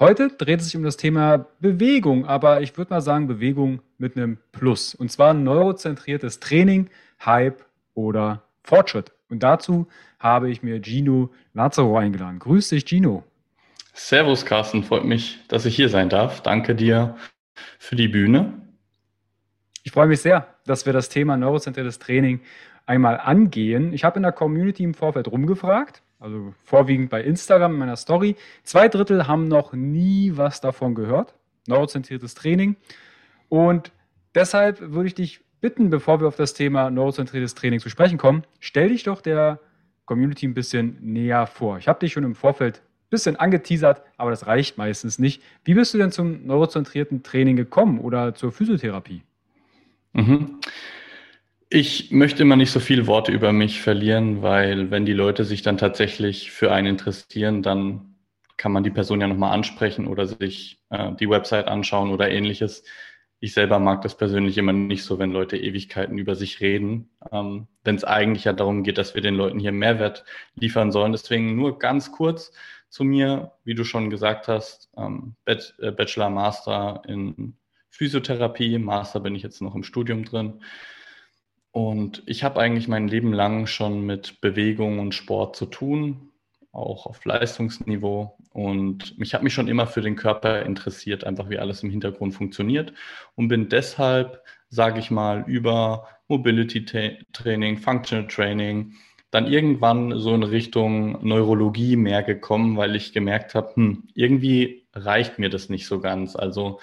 [0.00, 4.16] Heute dreht es sich um das Thema Bewegung, aber ich würde mal sagen Bewegung mit
[4.16, 4.94] einem Plus.
[4.94, 6.88] Und zwar neurozentriertes Training,
[7.22, 7.62] Hype
[7.92, 9.12] oder Fortschritt.
[9.28, 12.38] Und dazu habe ich mir Gino Lazaro eingeladen.
[12.38, 13.24] Grüß dich, Gino.
[13.92, 14.84] Servus, Carsten.
[14.84, 16.40] Freut mich, dass ich hier sein darf.
[16.40, 17.14] Danke dir
[17.78, 18.54] für die Bühne.
[19.82, 22.40] Ich freue mich sehr, dass wir das Thema neurozentriertes Training
[22.86, 23.92] einmal angehen.
[23.92, 28.36] Ich habe in der Community im Vorfeld rumgefragt, also vorwiegend bei Instagram in meiner Story.
[28.62, 31.34] Zwei Drittel haben noch nie was davon gehört.
[31.66, 32.76] Neurozentriertes Training.
[33.48, 33.90] Und
[34.34, 38.44] deshalb würde ich dich bitten, bevor wir auf das Thema neurozentriertes Training zu sprechen kommen,
[38.60, 39.60] stell dich doch der
[40.04, 41.78] Community ein bisschen näher vor.
[41.78, 45.42] Ich habe dich schon im Vorfeld bisschen angeteasert, aber das reicht meistens nicht.
[45.64, 49.22] Wie bist du denn zum neurozentrierten Training gekommen oder zur Physiotherapie?
[50.12, 50.60] Mhm.
[51.72, 55.62] Ich möchte immer nicht so viele Worte über mich verlieren, weil wenn die Leute sich
[55.62, 58.16] dann tatsächlich für einen interessieren, dann
[58.56, 62.82] kann man die Person ja nochmal ansprechen oder sich äh, die Website anschauen oder ähnliches.
[63.38, 67.68] Ich selber mag das persönlich immer nicht so, wenn Leute Ewigkeiten über sich reden, ähm,
[67.84, 70.24] wenn es eigentlich ja darum geht, dass wir den Leuten hier Mehrwert
[70.56, 71.12] liefern sollen.
[71.12, 72.52] Deswegen nur ganz kurz
[72.88, 77.56] zu mir, wie du schon gesagt hast, ähm, äh, Bachelor, Master in
[77.90, 80.60] Physiotherapie, Master bin ich jetzt noch im Studium drin.
[81.72, 86.30] Und ich habe eigentlich mein Leben lang schon mit Bewegung und Sport zu tun,
[86.72, 88.36] auch auf Leistungsniveau.
[88.52, 92.34] Und ich habe mich schon immer für den Körper interessiert, einfach wie alles im Hintergrund
[92.34, 92.92] funktioniert.
[93.36, 96.84] Und bin deshalb, sage ich mal, über Mobility
[97.32, 98.94] Training, Functional Training,
[99.30, 105.38] dann irgendwann so in Richtung Neurologie mehr gekommen, weil ich gemerkt habe, hm, irgendwie reicht
[105.38, 106.34] mir das nicht so ganz.
[106.34, 106.80] Also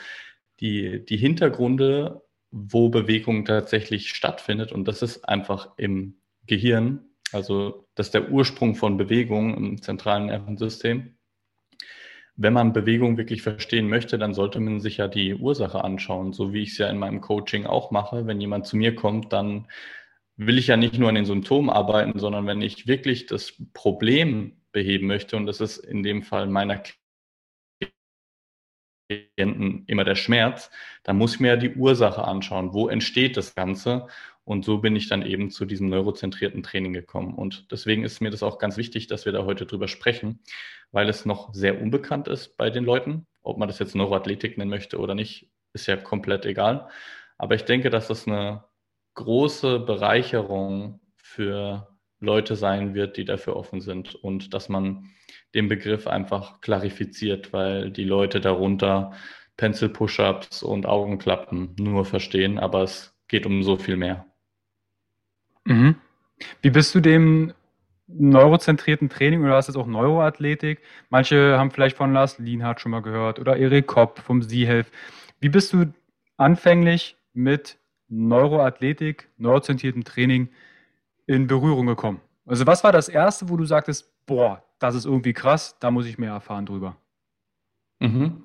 [0.62, 2.22] die, die Hintergründe,
[2.52, 6.16] wo Bewegung tatsächlich stattfindet, und das ist einfach im
[6.46, 11.18] Gehirn, also das ist der Ursprung von Bewegung im zentralen Nervensystem.
[12.36, 16.54] Wenn man Bewegung wirklich verstehen möchte, dann sollte man sich ja die Ursache anschauen, so
[16.54, 18.28] wie ich es ja in meinem Coaching auch mache.
[18.28, 19.68] Wenn jemand zu mir kommt, dann
[20.36, 24.62] will ich ja nicht nur an den Symptomen arbeiten, sondern wenn ich wirklich das Problem
[24.72, 26.84] beheben möchte, und das ist in dem Fall meiner
[29.10, 30.70] Klienten immer der Schmerz,
[31.04, 32.74] dann muss ich mir ja die Ursache anschauen.
[32.74, 34.08] Wo entsteht das Ganze?
[34.44, 37.36] Und so bin ich dann eben zu diesem neurozentrierten Training gekommen.
[37.36, 40.40] Und deswegen ist mir das auch ganz wichtig, dass wir da heute drüber sprechen,
[40.92, 43.28] weil es noch sehr unbekannt ist bei den Leuten.
[43.42, 46.88] Ob man das jetzt Neuroathletik nennen möchte oder nicht, ist ja komplett egal.
[47.38, 48.64] Aber ich denke, dass das eine
[49.16, 55.10] große Bereicherung für Leute sein wird, die dafür offen sind und dass man
[55.54, 59.12] den Begriff einfach klarifiziert, weil die Leute darunter
[59.56, 64.26] Pencil Push-ups und Augenklappen nur verstehen, aber es geht um so viel mehr.
[65.66, 65.96] Mhm.
[66.62, 67.54] Wie bist du dem
[68.08, 70.82] neurozentrierten Training oder hast du jetzt auch Neuroathletik?
[71.10, 74.88] Manche haben vielleicht von Lars Lienhardt schon mal gehört oder Erik Kopp vom Sie-Health.
[75.40, 75.92] Wie bist du
[76.38, 77.78] anfänglich mit
[78.08, 80.50] Neuroathletik, neurozentriertem Training
[81.28, 82.22] in Berührung gekommen?
[82.46, 86.06] Also was war das Erste, wo du sagtest, boah, das ist irgendwie krass, da muss
[86.06, 86.98] ich mehr erfahren drüber?
[88.00, 88.44] Mhm.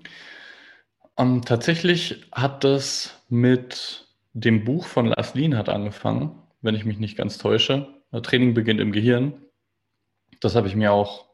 [1.14, 6.98] Um, ähm, tatsächlich hat das mit dem Buch von Lars Lienhardt angefangen, wenn ich mich
[6.98, 7.88] nicht ganz täusche.
[8.22, 9.34] Training beginnt im Gehirn.
[10.40, 11.26] Das habe ich mir auch,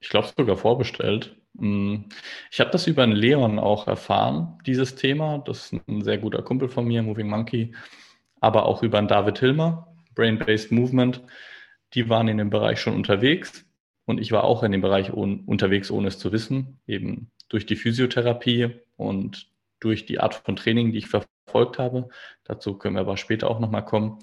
[0.00, 1.36] ich glaube, sogar vorbestellt.
[1.54, 2.04] Mm,
[2.50, 5.38] ich habe das über einen Leon auch erfahren, dieses Thema.
[5.38, 7.74] Das ist ein sehr guter Kumpel von mir, Moving Monkey,
[8.40, 11.22] aber auch über einen David Hilmer, Brain-Based Movement.
[11.94, 13.64] Die waren in dem Bereich schon unterwegs
[14.06, 17.66] und ich war auch in dem Bereich un unterwegs, ohne es zu wissen, eben durch
[17.66, 19.48] die Physiotherapie und
[19.78, 22.08] durch die Art von Training, die ich verfolgt habe.
[22.44, 24.18] Dazu können wir aber später auch nochmal kommen.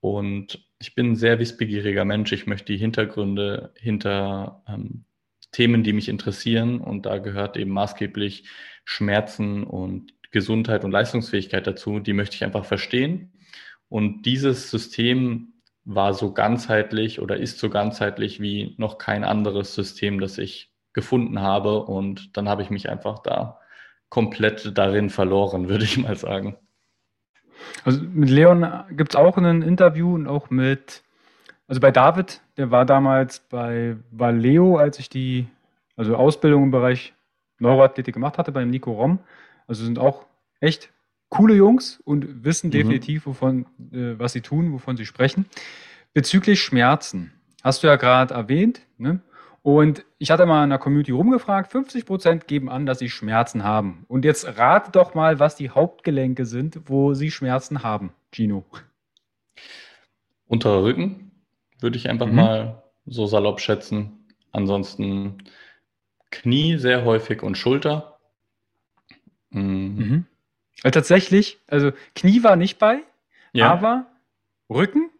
[0.00, 2.32] Und ich bin ein sehr wissbegieriger Mensch.
[2.32, 5.04] Ich möchte die Hintergründe hinter ähm,
[5.50, 6.80] Themen, die mich interessieren.
[6.80, 8.44] Und da gehört eben maßgeblich
[8.84, 11.98] Schmerzen und Gesundheit und Leistungsfähigkeit dazu.
[11.98, 13.32] Die möchte ich einfach verstehen.
[13.88, 15.54] Und dieses System
[15.84, 21.40] war so ganzheitlich oder ist so ganzheitlich wie noch kein anderes System, das ich gefunden
[21.40, 21.84] habe.
[21.84, 23.58] Und dann habe ich mich einfach da
[24.10, 26.56] komplett darin verloren, würde ich mal sagen.
[27.84, 31.02] Also mit Leon gibt es auch ein Interview und auch mit,
[31.66, 35.48] also bei David, der war damals bei Valeo, als ich die
[35.96, 37.14] also Ausbildung im Bereich
[37.58, 39.18] Neuroathletik gemacht hatte, beim Nico Rom.
[39.66, 40.26] Also sind auch
[40.60, 40.92] echt
[41.28, 42.72] coole Jungs und wissen mhm.
[42.72, 45.46] definitiv, wovon, äh, was sie tun, wovon sie sprechen.
[46.14, 47.32] Bezüglich Schmerzen,
[47.62, 49.20] hast du ja gerade erwähnt, ne?
[49.62, 53.64] Und ich hatte mal in der Community rumgefragt, 50 Prozent geben an, dass sie Schmerzen
[53.64, 54.04] haben.
[54.08, 58.64] Und jetzt rate doch mal, was die Hauptgelenke sind, wo sie Schmerzen haben, Gino.
[60.46, 61.32] Unterer Rücken
[61.80, 62.36] würde ich einfach mhm.
[62.36, 64.26] mal so salopp schätzen.
[64.52, 65.38] Ansonsten
[66.30, 68.18] Knie sehr häufig und Schulter.
[69.50, 69.96] Mhm.
[69.96, 70.26] Mhm.
[70.82, 73.00] Also tatsächlich, also Knie war nicht bei,
[73.52, 73.70] ja.
[73.70, 74.06] aber
[74.70, 75.10] Rücken,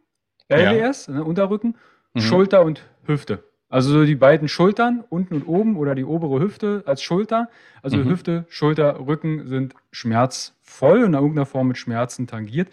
[0.49, 1.15] LWS, ja.
[1.15, 1.77] ne, Unterrücken,
[2.15, 2.21] mhm.
[2.21, 3.45] Schulter und Hüfte.
[3.71, 7.51] Also so die beiden Schultern, unten und oben oder die obere Hüfte als Schulter.
[7.83, 8.09] Also mhm.
[8.09, 12.69] Hüfte, Schulter, Rücken sind schmerzvoll und in irgendeiner Form mit Schmerzen tangiert.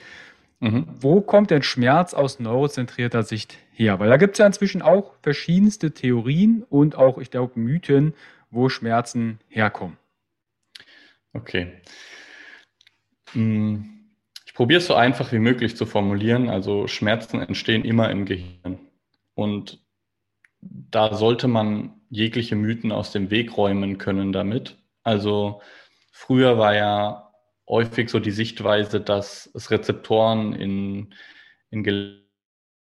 [0.62, 0.88] Mhm.
[1.02, 4.00] Wo kommt denn Schmerz aus neurozentrierter Sicht her?
[4.00, 8.14] Weil da gibt es ja inzwischen auch verschiedenste Theorien und auch, ich glaube, Mythen,
[8.52, 9.98] wo Schmerzen herkommen.
[11.34, 11.74] Okay.
[13.36, 14.14] Hm,
[14.46, 16.50] ich probiere es so einfach wie möglich zu formulieren.
[16.50, 18.80] Also Schmerzen entstehen immer im Gehirn.
[19.36, 19.84] Und
[20.62, 24.78] da sollte man jegliche Mythen aus dem Weg räumen können damit.
[25.04, 25.62] Also
[26.12, 27.34] früher war ja
[27.68, 31.14] häufig so die Sichtweise, dass es Rezeptoren in,
[31.70, 32.24] in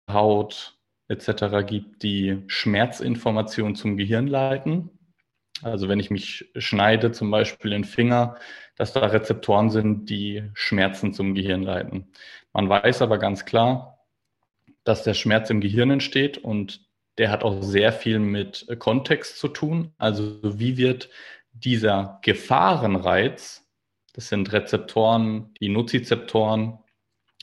[0.09, 0.77] Haut
[1.09, 1.65] etc.
[1.65, 4.96] gibt, die Schmerzinformationen zum Gehirn leiten.
[5.63, 8.35] Also wenn ich mich schneide, zum Beispiel den Finger,
[8.75, 12.11] dass da Rezeptoren sind, die Schmerzen zum Gehirn leiten.
[12.53, 14.05] Man weiß aber ganz klar,
[14.83, 16.87] dass der Schmerz im Gehirn entsteht und
[17.17, 19.93] der hat auch sehr viel mit Kontext zu tun.
[19.97, 21.09] Also wie wird
[21.51, 23.67] dieser Gefahrenreiz,
[24.13, 26.79] das sind Rezeptoren, die Nozizeptoren,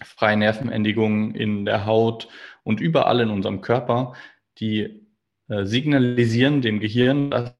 [0.04, 2.28] freie Nervenendigungen in der Haut
[2.62, 4.14] und überall in unserem Körper,
[4.58, 5.06] die
[5.48, 7.54] äh, signalisieren dem Gehirn, dass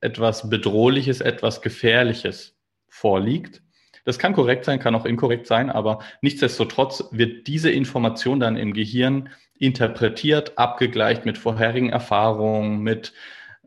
[0.00, 2.56] etwas Bedrohliches, etwas Gefährliches
[2.88, 3.62] vorliegt.
[4.04, 8.72] Das kann korrekt sein, kann auch inkorrekt sein, aber nichtsdestotrotz wird diese Information dann im
[8.72, 13.12] Gehirn interpretiert, abgegleicht mit vorherigen Erfahrungen, mit,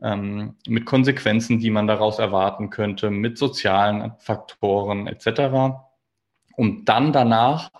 [0.02, 5.76] ähm, mit Konsequenzen, die man daraus erwarten könnte, mit sozialen Faktoren etc.
[6.56, 7.70] Um dann danach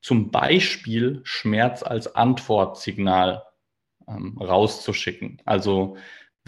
[0.00, 3.44] zum Beispiel Schmerz als Antwortsignal
[4.08, 5.40] ähm, rauszuschicken.
[5.44, 5.96] Also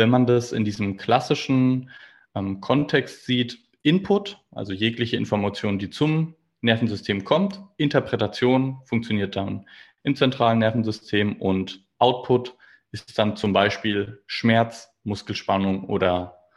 [0.01, 1.91] wenn man das in diesem klassischen
[2.35, 9.69] ähm, Kontext sieht, Input, also jegliche Information, die zum Nervensystem kommt, Interpretation funktioniert dann
[10.03, 12.57] im zentralen Nervensystem und Output
[12.93, 16.49] ist dann zum Beispiel Schmerz, Muskelspannung oder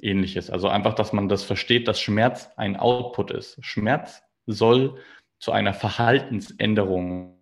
[0.00, 0.50] ähnliches.
[0.50, 3.64] Also einfach, dass man das versteht, dass Schmerz ein Output ist.
[3.64, 5.00] Schmerz soll
[5.38, 7.38] zu einer Verhaltensänderung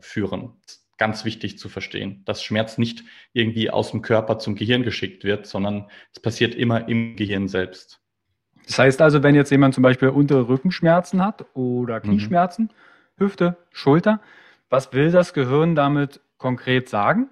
[0.00, 0.54] führen.
[1.00, 5.46] Ganz wichtig zu verstehen, dass Schmerz nicht irgendwie aus dem Körper zum Gehirn geschickt wird,
[5.46, 8.02] sondern es passiert immer im Gehirn selbst.
[8.66, 12.02] Das heißt also, wenn jetzt jemand zum Beispiel untere Rückenschmerzen hat oder mhm.
[12.02, 12.64] Knieschmerzen,
[13.16, 13.24] mhm.
[13.24, 14.20] Hüfte, Schulter.
[14.68, 17.30] Was will das Gehirn damit konkret sagen?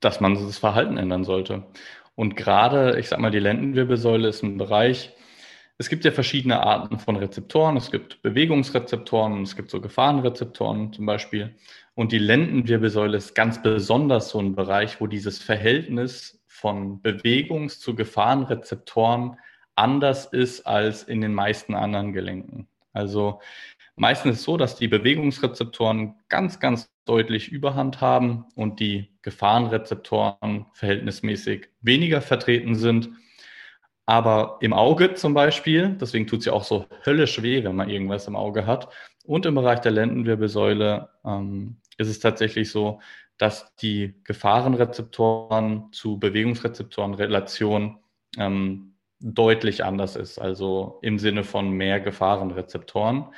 [0.00, 1.62] Dass man das Verhalten ändern sollte.
[2.16, 5.14] Und gerade, ich sag mal, die Lendenwirbelsäule ist ein Bereich,
[5.78, 7.76] es gibt ja verschiedene Arten von Rezeptoren.
[7.76, 11.54] Es gibt Bewegungsrezeptoren, es gibt so Gefahrenrezeptoren zum Beispiel.
[11.94, 17.94] Und die Lendenwirbelsäule ist ganz besonders so ein Bereich, wo dieses Verhältnis von Bewegungs- zu
[17.94, 19.36] Gefahrenrezeptoren
[19.74, 22.68] anders ist als in den meisten anderen Gelenken.
[22.92, 23.40] Also
[23.96, 30.66] Meistens ist es so, dass die Bewegungsrezeptoren ganz, ganz deutlich Überhand haben und die Gefahrenrezeptoren
[30.72, 33.10] verhältnismäßig weniger vertreten sind.
[34.06, 37.88] Aber im Auge zum Beispiel, deswegen tut es ja auch so höllisch weh, wenn man
[37.88, 38.88] irgendwas im Auge hat.
[39.24, 43.00] Und im Bereich der Lendenwirbelsäule ähm, ist es tatsächlich so,
[43.38, 47.98] dass die Gefahrenrezeptoren zu Bewegungsrezeptoren-Relation
[48.36, 53.28] ähm, deutlich anders ist, also im Sinne von mehr Gefahrenrezeptoren.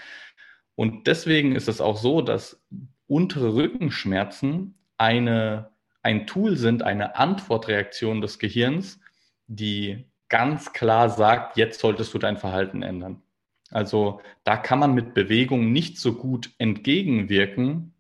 [0.75, 2.61] Und deswegen ist es auch so, dass
[3.07, 5.71] untere Rückenschmerzen eine,
[6.03, 9.01] ein Tool sind, eine Antwortreaktion des Gehirns,
[9.47, 13.23] die ganz klar sagt, jetzt solltest du dein Verhalten ändern.
[13.71, 17.95] Also da kann man mit Bewegung nicht so gut entgegenwirken.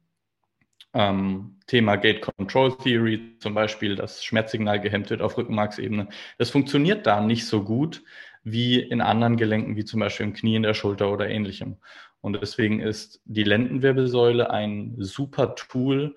[0.94, 6.08] Ähm, Thema Gate Control Theory zum Beispiel, dass Schmerzsignal gehemmt wird auf Rückenmarksebene.
[6.38, 8.04] Das funktioniert da nicht so gut
[8.44, 11.78] wie in anderen Gelenken, wie zum Beispiel im Knie, in der Schulter oder ähnlichem.
[12.20, 16.14] Und deswegen ist die Lendenwirbelsäule ein super Tool,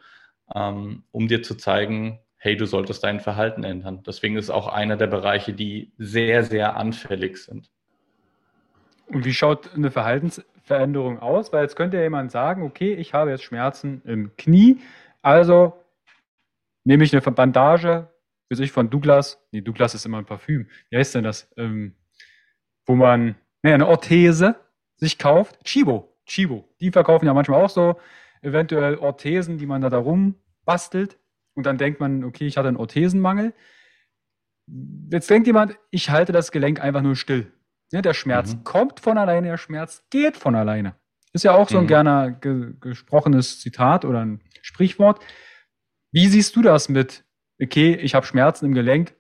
[0.54, 4.02] ähm, um dir zu zeigen, hey, du solltest dein Verhalten ändern.
[4.08, 7.70] Deswegen ist es auch einer der Bereiche, die sehr, sehr anfällig sind.
[9.08, 11.52] Und wie schaut eine Verhaltensveränderung aus?
[11.52, 14.80] Weil jetzt könnte ja jemand sagen, okay, ich habe jetzt Schmerzen im Knie,
[15.22, 15.74] also
[16.86, 18.08] nehme ich eine Bandage,
[18.48, 21.52] wie sich von Douglas, nee, Douglas ist immer ein Parfüm, wie heißt denn das?
[21.58, 21.96] Ähm,
[22.86, 24.56] wo man, nee, eine Orthese
[24.96, 28.00] sich kauft, Chibo, Chibo, die verkaufen ja manchmal auch so
[28.42, 31.19] eventuell Orthesen, die man da darum bastelt
[31.60, 33.54] und dann denkt man, okay, ich hatte einen Orthesenmangel.
[35.12, 37.52] Jetzt denkt jemand, ich halte das Gelenk einfach nur still.
[37.92, 38.64] Ja, der Schmerz mhm.
[38.64, 40.96] kommt von alleine, der Schmerz geht von alleine.
[41.34, 41.88] Ist ja auch so ein mhm.
[41.90, 45.22] gerne ge gesprochenes Zitat oder ein Sprichwort.
[46.14, 47.26] Wie siehst du das mit,
[47.62, 49.14] okay, ich habe Schmerzen im Gelenk?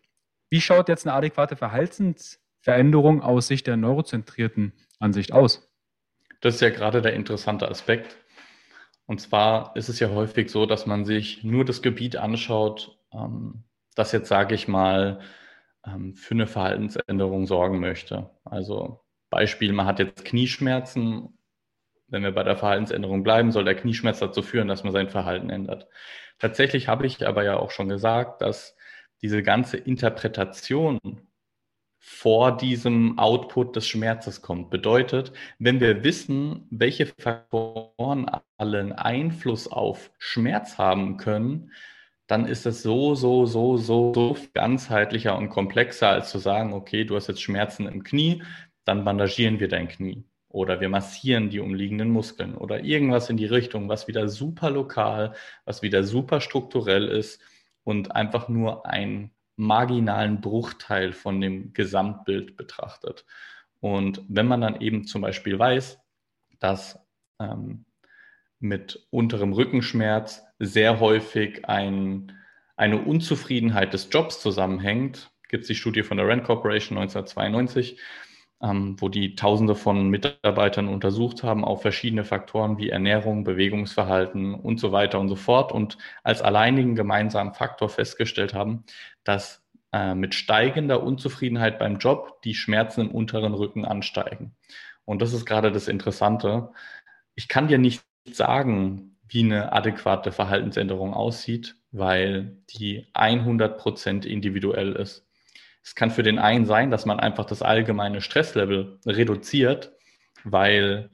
[0.50, 5.69] Wie schaut jetzt eine adäquate Verhaltensveränderung aus Sicht der neurozentrierten Ansicht aus?
[6.39, 8.15] Das ist ja gerade der interessante Aspekt.
[9.09, 13.63] Und zwar ist es ja häufig so, dass man sich nur das Gebiet anschaut, ähm,
[13.95, 15.21] das jetzt, sage ich mal,
[15.83, 18.29] ähm, für eine Verhaltensänderung sorgen möchte.
[18.43, 21.39] Also Beispiel, man hat jetzt Knieschmerzen.
[22.07, 25.49] Wenn wir bei der Verhaltensänderung bleiben, soll der Knieschmerz dazu führen, dass man sein Verhalten
[25.49, 25.87] ändert.
[26.37, 28.75] Tatsächlich habe ich aber ja auch schon gesagt, dass
[29.23, 30.99] diese ganze Interpretation
[32.00, 34.70] vor diesem Output des Schmerzes kommt.
[34.70, 41.72] Bedeutet, wenn wir wissen, welche Faktoren allen Einfluss auf Schmerz haben können,
[42.27, 47.03] dann ist es so, so, so, so, so ganzheitlicher und komplexer, als zu sagen, okay,
[47.03, 48.44] du hast jetzt Schmerzen im Knie,
[48.86, 53.46] dann bandagieren wir dein Knie oder wir massieren die umliegenden Muskeln oder irgendwas in die
[53.46, 55.34] Richtung, was wieder super lokal,
[55.65, 57.41] was wieder super strukturell ist
[57.84, 63.25] und einfach nur einen marginalen Bruchteil von dem Gesamtbild betrachtet.
[63.81, 65.99] Und wenn man dann eben zum Beispiel weiß,
[66.59, 66.99] dass
[67.39, 67.85] ähm,
[68.59, 72.33] mit unterem Rückenschmerz sehr häufig ein,
[72.75, 75.31] eine Unzufriedenheit des Jobs zusammenhängt.
[75.47, 77.99] Gibt es die Studie von der Rand Corporation 1992,
[78.61, 84.79] ähm, wo die Tausende von Mitarbeitern untersucht haben auf verschiedene Faktoren wie Ernährung, Bewegungsverhalten und
[84.79, 88.83] so weiter und so fort und als alleinigen gemeinsamen Faktor festgestellt haben,
[89.23, 89.63] dass
[89.93, 94.55] äh, mit steigender Unzufriedenheit beim Job die Schmerzen im unteren Rücken ansteigen.
[95.05, 96.71] Und das ist gerade das Interessante.
[97.35, 105.28] Ich kann dir nicht sagen, wie eine adäquate Verhaltensänderung aussieht, weil die 100% individuell ist.
[105.89, 109.91] Es kann für den einen sein, dass man einfach das allgemeine Stresslevel reduziert,
[110.43, 111.10] weil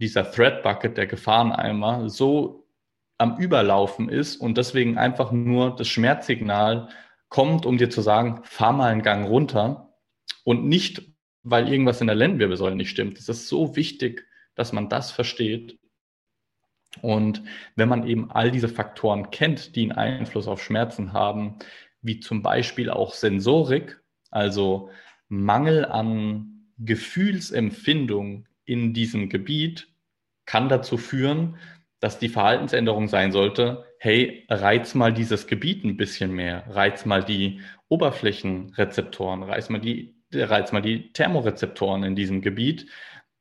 [0.00, 2.68] dieser Threat Bucket, der Gefahreneimer, so
[3.16, 6.90] am Überlaufen ist und deswegen einfach nur das Schmerzsignal
[7.30, 9.94] kommt, um dir zu sagen, fahr mal einen Gang runter
[10.44, 11.10] und nicht,
[11.42, 13.18] weil irgendwas in der Lendenwirbelsäule nicht stimmt.
[13.18, 15.78] Es ist so wichtig, dass man das versteht
[17.00, 17.42] und
[17.76, 21.60] wenn man eben all diese Faktoren kennt, die einen Einfluss auf Schmerzen haben,
[22.02, 24.90] wie zum Beispiel auch Sensorik, also
[25.28, 29.88] Mangel an Gefühlsempfindung in diesem Gebiet,
[30.46, 31.56] kann dazu führen,
[32.00, 37.24] dass die Verhaltensänderung sein sollte, hey, reiz mal dieses Gebiet ein bisschen mehr, reiz mal
[37.24, 42.86] die Oberflächenrezeptoren, reiz mal die, reiz mal die Thermorezeptoren in diesem Gebiet,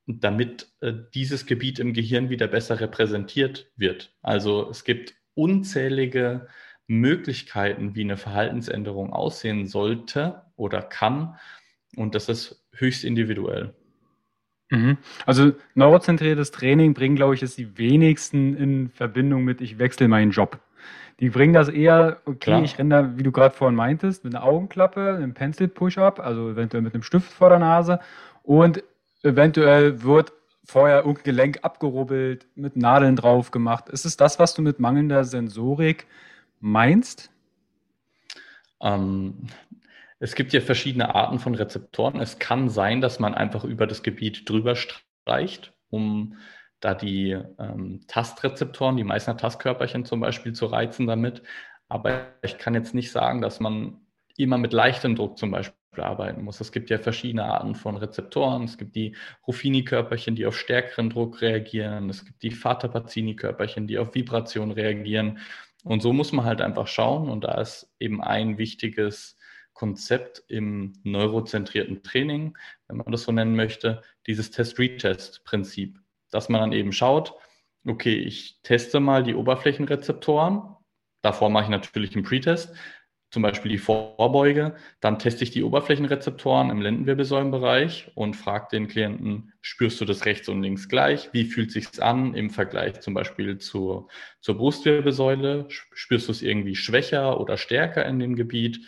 [0.08, 4.16] damit äh, dieses Gebiet im Gehirn wieder besser repräsentiert wird.
[4.22, 6.48] Also es gibt unzählige
[6.88, 11.36] Möglichkeiten, wie eine Verhaltensänderung aussehen sollte oder kann.
[11.96, 13.74] Und das ist höchst individuell.
[14.70, 14.98] Mhm.
[15.26, 20.32] Also neurozentriertes Training bringt, glaube ich, es die wenigsten in Verbindung mit, ich wechsle meinen
[20.32, 20.60] Job.
[21.20, 22.64] Die bringen das eher, okay, Klar.
[22.64, 26.84] ich renne da, wie du gerade vorhin meintest, mit einer Augenklappe, einem Pencil-Push-Up, also eventuell
[26.84, 28.00] mit einem Stift vor der Nase
[28.44, 28.84] und
[29.24, 30.34] eventuell wird
[30.64, 33.90] vorher irgendein Gelenk abgerubbelt, mit Nadeln drauf gemacht.
[33.90, 36.06] Ist es das, was du mit mangelnder Sensorik
[36.60, 37.32] meinst?
[38.82, 39.48] Ähm,
[40.20, 42.20] es gibt ja verschiedene Arten von Rezeptoren.
[42.20, 46.38] Es kann sein, dass man einfach über das Gebiet drüber streicht, um
[46.80, 51.44] da die ähm, Tastrezeptoren, die Meißner Tastkörperchen zum Beispiel zu reizen damit.
[51.88, 54.02] Aber ich kann jetzt nicht sagen, dass man
[54.36, 56.62] immer mit leichtem Druck zum Beispiel arbeiten muss.
[56.62, 58.64] Es gibt ja verschiedene Arten von Rezeptoren.
[58.64, 59.16] Es gibt die
[59.48, 62.10] Ruffini-Körperchen, die auf stärkeren Druck reagieren.
[62.10, 65.40] Es gibt die Vater-Pacini-Körperchen, die auf Vibration reagieren.
[65.84, 67.30] Und so muss man halt einfach schauen.
[67.30, 69.37] Und da ist eben ein wichtiges
[69.78, 72.58] Konzept im neurozentrierten Training,
[72.88, 76.00] wenn man das so nennen möchte, dieses Test-Retest-Prinzip,
[76.32, 77.36] dass man dann eben schaut,
[77.86, 80.76] okay, ich teste mal die Oberflächenrezeptoren.
[81.22, 82.74] Davor mache ich natürlich einen Pretest
[83.30, 89.52] zum Beispiel die Vorbeuge, dann teste ich die Oberflächenrezeptoren im Lendenwirbelsäulenbereich und frage den Klienten,
[89.62, 91.30] spürst du das rechts und links gleich?
[91.34, 94.08] Wie fühlt sich's an im Vergleich zum Beispiel zur,
[94.40, 95.68] zur Brustwirbelsäule?
[95.70, 98.80] Spürst du es irgendwie schwächer oder stärker in dem Gebiet?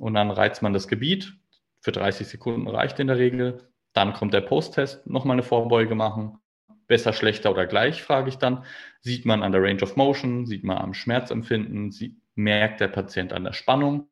[0.00, 1.34] Und dann reizt man das Gebiet.
[1.80, 3.70] Für 30 Sekunden reicht in der Regel.
[3.92, 6.38] Dann kommt der Posttest, nochmal eine Vorbeuge machen.
[6.86, 8.64] Besser, schlechter oder gleich, frage ich dann.
[9.00, 13.32] Sieht man an der Range of Motion, sieht man am Schmerzempfinden, sieht, merkt der Patient
[13.32, 14.08] an der Spannung.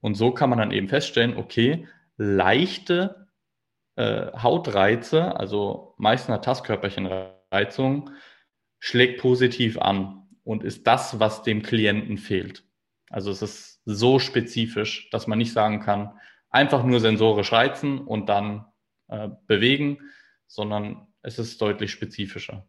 [0.00, 3.26] Und so kann man dann eben feststellen, okay, leichte
[3.96, 8.10] äh, Hautreize, also Meißner Tastkörperchenreizung,
[8.78, 12.64] schlägt positiv an und ist das, was dem Klienten fehlt.
[13.10, 16.12] Also es ist so spezifisch, dass man nicht sagen kann,
[16.48, 18.64] einfach nur sensorisch reizen und dann
[19.08, 19.98] äh, bewegen,
[20.46, 22.66] sondern es ist deutlich spezifischer.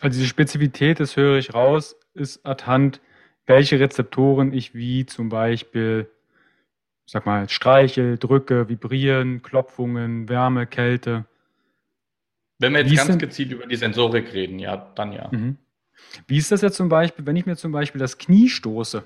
[0.00, 3.00] Also diese Spezifität, das höre ich raus, ist anhand
[3.46, 6.10] welche Rezeptoren ich wie zum Beispiel,
[7.06, 11.26] sag mal, streiche, drücke, vibrieren, Klopfungen, Wärme, Kälte.
[12.58, 15.28] Wenn wir jetzt wie ganz gezielt über die Sensorik reden, ja, dann ja.
[15.30, 15.58] Mhm.
[16.26, 19.04] Wie ist das jetzt zum Beispiel, wenn ich mir zum Beispiel das Knie stoße?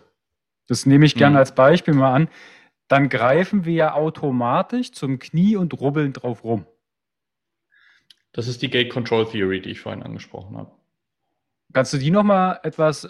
[0.67, 1.39] Das nehme ich gerne mhm.
[1.39, 2.29] als Beispiel mal an.
[2.89, 6.67] Dann greifen wir ja automatisch zum Knie und rubbeln drauf rum.
[8.33, 10.71] Das ist die Gate Control Theory, die ich vorhin angesprochen habe.
[11.73, 13.09] Kannst du die nochmal etwas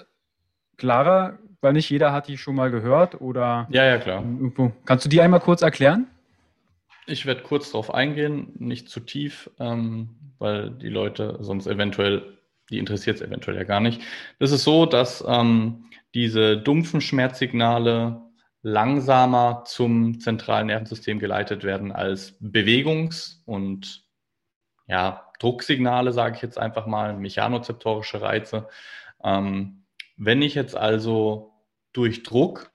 [0.76, 3.68] klarer, weil nicht jeder hat die schon mal gehört oder?
[3.70, 4.22] Ja, ja, klar.
[4.22, 4.72] Irgendwo.
[4.84, 6.06] Kannst du die einmal kurz erklären?
[7.06, 12.37] Ich werde kurz darauf eingehen, nicht zu tief, ähm, weil die Leute sonst eventuell,
[12.70, 14.02] die interessiert es eventuell ja gar nicht.
[14.38, 18.22] Das ist so, dass ähm, diese dumpfen Schmerzsignale
[18.62, 24.04] langsamer zum zentralen Nervensystem geleitet werden als Bewegungs- und
[24.86, 28.68] ja, Drucksignale, sage ich jetzt einfach mal, mechanozeptorische Reize.
[29.22, 29.84] Ähm,
[30.16, 31.52] wenn ich jetzt also
[31.92, 32.72] durch Druck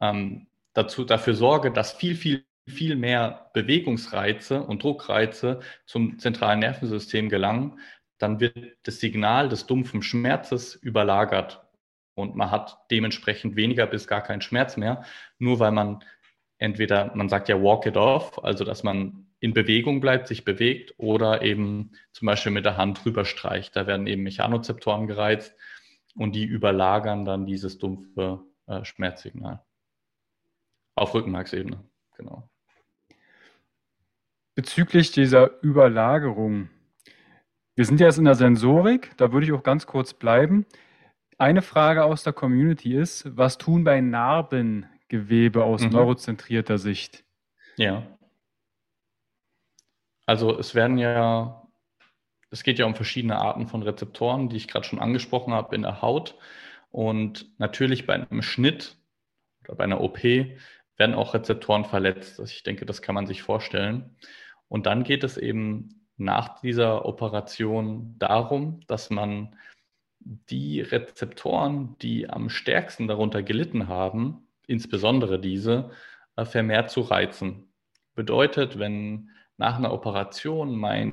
[0.00, 7.28] ähm, dazu, dafür sorge, dass viel, viel, viel mehr Bewegungsreize und Druckreize zum zentralen Nervensystem
[7.28, 7.78] gelangen,
[8.22, 11.66] dann wird das Signal des dumpfen Schmerzes überlagert
[12.14, 15.04] und man hat dementsprechend weniger bis gar keinen Schmerz mehr,
[15.38, 16.04] nur weil man
[16.58, 20.94] entweder, man sagt ja walk it off, also dass man in Bewegung bleibt, sich bewegt
[20.98, 23.74] oder eben zum Beispiel mit der Hand drüber streicht.
[23.74, 25.56] Da werden eben Mechanozeptoren gereizt
[26.14, 29.64] und die überlagern dann dieses dumpfe äh, Schmerzsignal.
[30.94, 31.82] Auf Rückenmarksebene,
[32.16, 32.48] genau.
[34.54, 36.68] Bezüglich dieser Überlagerung.
[37.74, 40.66] Wir sind jetzt in der Sensorik, da würde ich auch ganz kurz bleiben.
[41.38, 45.90] Eine Frage aus der Community ist, was tun bei Narbengewebe aus mhm.
[45.90, 47.24] neurozentrierter Sicht?
[47.76, 48.06] Ja.
[50.26, 51.62] Also es werden ja
[52.52, 55.82] es geht ja um verschiedene Arten von Rezeptoren, die ich gerade schon angesprochen habe in
[55.82, 56.36] der Haut.
[56.90, 58.98] Und natürlich bei einem Schnitt
[59.64, 62.38] oder bei einer OP werden auch Rezeptoren verletzt.
[62.38, 64.16] Also ich denke, das kann man sich vorstellen.
[64.68, 69.56] Und dann geht es eben nach dieser Operation darum, dass man
[70.20, 75.90] die Rezeptoren, die am stärksten darunter gelitten haben, insbesondere diese,
[76.36, 77.68] äh, vermehrt zu reizen.
[78.14, 81.12] Bedeutet, wenn nach einer Operation mein,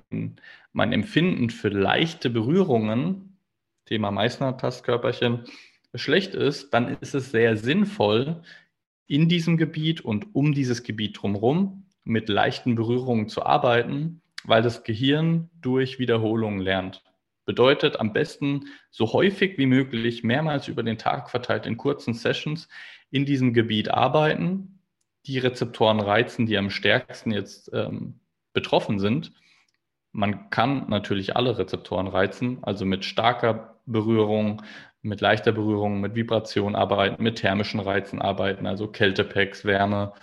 [0.73, 3.37] mein Empfinden für leichte Berührungen,
[3.85, 5.45] Thema Meißner-Tastkörperchen,
[5.95, 8.41] schlecht ist, dann ist es sehr sinnvoll,
[9.07, 14.83] in diesem Gebiet und um dieses Gebiet drumherum mit leichten Berührungen zu arbeiten, weil das
[14.83, 17.03] Gehirn durch Wiederholungen lernt.
[17.45, 22.67] Bedeutet am besten so häufig wie möglich, mehrmals über den Tag verteilt in kurzen Sessions
[23.11, 24.79] in diesem Gebiet arbeiten,
[25.25, 28.19] die Rezeptoren reizen, die am stärksten jetzt ähm,
[28.53, 29.33] betroffen sind.
[30.11, 34.61] Man kann natürlich alle Rezeptoren reizen, also mit starker Berührung,
[35.01, 40.13] mit leichter Berührung, mit Vibration arbeiten, mit thermischen Reizen arbeiten, also Kältepacks, Wärme,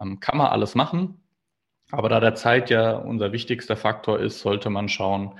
[0.00, 1.19] ähm, kann man alles machen.
[1.92, 5.38] Aber da der Zeit ja unser wichtigster Faktor ist, sollte man schauen,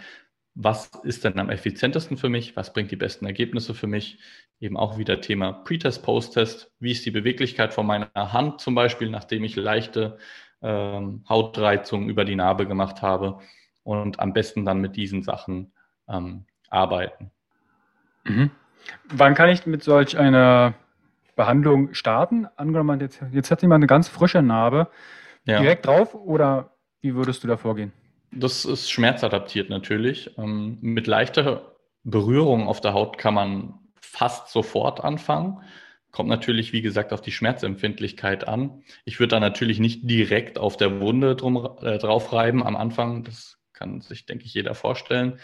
[0.55, 4.19] was ist denn am effizientesten für mich, was bringt die besten Ergebnisse für mich.
[4.59, 9.11] Eben auch wieder Thema Pre-Test, Post-Test, wie ist die Beweglichkeit von meiner Hand zum Beispiel,
[9.11, 10.19] nachdem ich leichte
[10.61, 13.39] ähm, Hautreizung über die Narbe gemacht habe.
[13.83, 15.73] und am besten dann mit diesen Sachen
[16.07, 17.31] ähm, arbeiten.
[18.25, 18.51] Mhm.
[19.09, 20.75] Wann kann ich mit solch einer
[21.35, 22.47] Behandlung starten?
[22.57, 24.89] Angenommen, jetzt, jetzt hat jemand eine ganz frische Narbe.
[25.47, 25.61] Ja.
[25.61, 27.93] Direkt drauf oder wie würdest du da vorgehen?
[28.33, 30.39] Das ist schmerzadaptiert natürlich.
[30.39, 31.75] Ähm, mit leichter
[32.05, 35.63] Berührung auf der Haut kann man fast sofort anfangen.
[36.13, 38.83] Kommt natürlich, wie gesagt, auf die Schmerzempfindlichkeit an.
[39.05, 43.23] Ich würde da natürlich nicht direkt auf der Wunde drum, äh, drauf reiben am Anfang.
[43.23, 45.39] Das kann sich, denke ich, jeder vorstellen.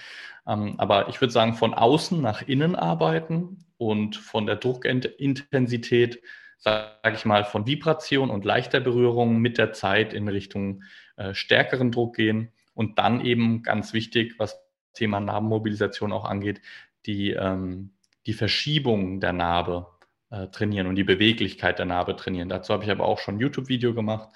[0.46, 6.20] Ähm, aber ich würde sagen, von außen nach innen arbeiten und von der Druckintensität,
[6.58, 10.82] sage ich mal, von Vibration und leichter Berührung mit der Zeit in Richtung
[11.16, 14.58] äh, stärkeren Druck gehen und dann eben ganz wichtig, was
[14.92, 16.60] Thema Narbenmobilisation auch angeht,
[17.06, 17.92] die, ähm,
[18.26, 19.86] die Verschiebung der Narbe
[20.30, 22.48] äh, trainieren und die Beweglichkeit der Narbe trainieren.
[22.48, 24.28] Dazu habe ich aber auch schon ein YouTube-Video gemacht,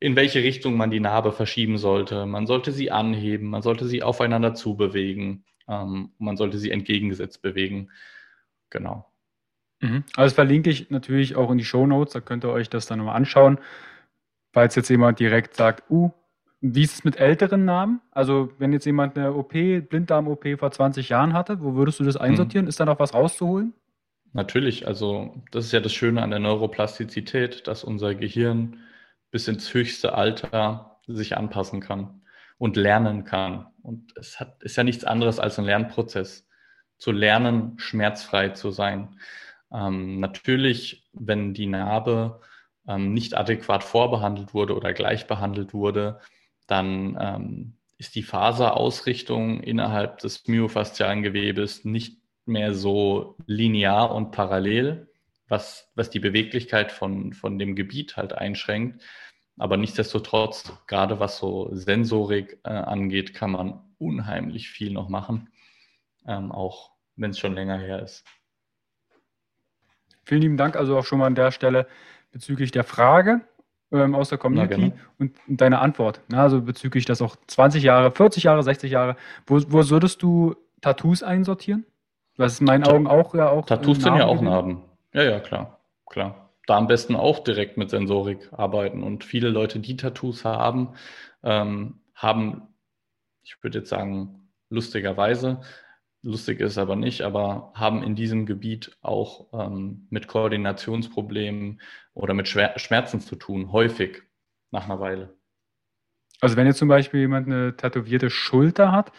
[0.00, 2.26] in welche Richtung man die Narbe verschieben sollte.
[2.26, 7.90] Man sollte sie anheben, man sollte sie aufeinander zubewegen, ähm, man sollte sie entgegengesetzt bewegen.
[8.70, 9.11] Genau.
[9.82, 10.04] Mhm.
[10.16, 12.98] Also verlinke ich natürlich auch in die Show Notes, da könnt ihr euch das dann
[12.98, 13.58] nochmal anschauen.
[14.52, 16.10] Falls jetzt jemand direkt sagt, uh,
[16.60, 18.00] wie ist es mit älteren Namen?
[18.12, 22.14] Also, wenn jetzt jemand eine OP, Blinddarm-OP vor 20 Jahren hatte, wo würdest du das
[22.14, 22.20] mhm.
[22.20, 22.66] einsortieren?
[22.66, 22.68] Mhm.
[22.68, 23.74] Ist da noch was rauszuholen?
[24.32, 28.78] Natürlich, also das ist ja das Schöne an der Neuroplastizität, dass unser Gehirn
[29.30, 32.22] bis ins höchste Alter sich anpassen kann
[32.58, 33.66] und lernen kann.
[33.82, 36.46] Und es hat, ist ja nichts anderes als ein Lernprozess,
[36.96, 39.18] zu lernen, schmerzfrei zu sein.
[39.72, 42.40] Ähm, natürlich, wenn die Narbe
[42.86, 46.20] ähm, nicht adäquat vorbehandelt wurde oder gleich behandelt wurde,
[46.66, 55.08] dann ähm, ist die Faserausrichtung innerhalb des myofaszialen Gewebes nicht mehr so linear und parallel,
[55.48, 59.02] was, was die Beweglichkeit von, von dem Gebiet halt einschränkt.
[59.58, 65.50] Aber nichtsdestotrotz, gerade was so Sensorik äh, angeht, kann man unheimlich viel noch machen,
[66.26, 68.24] ähm, auch wenn es schon länger her ist.
[70.24, 71.86] Vielen lieben Dank also auch schon mal an der Stelle
[72.32, 73.40] bezüglich der Frage
[73.92, 76.20] ähm, aus der Community und, und, deine Antwort.
[76.28, 76.40] Ne?
[76.40, 79.16] Also bezüglich das auch 20 Jahre, 40 Jahre, 60 Jahre.
[79.46, 81.84] Wo, wo würdest du Tattoos einsortieren?
[82.36, 83.66] Das ist in meinen Augen auch ja auch.
[83.66, 84.82] Tattoos sind ja auch Narben.
[85.12, 86.50] Ja, ja, klar, klar.
[86.66, 89.02] Da am besten auch direkt mit Sensorik arbeiten.
[89.02, 90.94] Und viele Leute, die Tattoos haben,
[91.42, 92.62] ähm, haben,
[93.42, 95.60] ich würde jetzt sagen, lustigerweise,
[96.22, 101.80] lustig ist aber nicht, aber haben in diesem Gebiet auch ähm, mit Koordinationsproblemen
[102.14, 104.22] oder mit Schwer Schmerzen zu tun, häufig
[104.70, 105.36] nach einer Weile.
[106.40, 109.12] Also wenn jetzt zum Beispiel jemand eine tätowierte Schulter hat,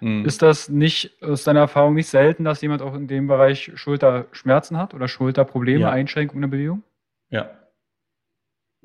[0.00, 0.24] Mhm.
[0.24, 4.76] Ist das nicht aus deiner Erfahrung nicht selten, dass jemand auch in dem Bereich Schulterschmerzen
[4.76, 5.90] hat oder Schulterprobleme, ja.
[5.90, 6.82] Einschränkungen in der Bewegung?
[7.30, 7.50] Ja.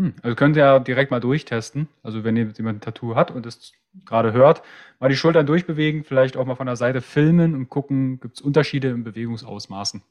[0.01, 0.15] Hm.
[0.23, 1.87] Also könnt ihr ja direkt mal durchtesten.
[2.01, 4.63] Also wenn jemand ein Tattoo hat und es gerade hört,
[4.99, 8.41] mal die Schultern durchbewegen, vielleicht auch mal von der Seite filmen und gucken, gibt es
[8.41, 10.01] Unterschiede im Bewegungsausmaßen.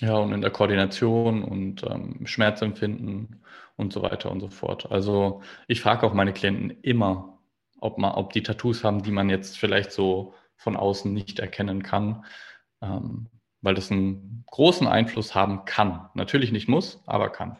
[0.00, 3.42] Ja, und in der Koordination und ähm, Schmerzempfinden
[3.76, 4.90] und so weiter und so fort.
[4.90, 7.38] Also ich frage auch meine Klienten immer,
[7.80, 11.82] ob, man, ob die Tattoos haben, die man jetzt vielleicht so von außen nicht erkennen
[11.82, 12.24] kann,
[12.80, 13.26] ähm,
[13.60, 16.08] weil das einen großen Einfluss haben kann.
[16.14, 17.58] Natürlich nicht muss, aber kann.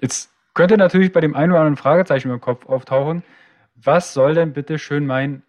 [0.00, 3.22] Jetzt könnte natürlich bei dem einen oder anderen Fragezeichen im Kopf auftauchen.
[3.76, 5.42] Was soll denn bitte schön mein,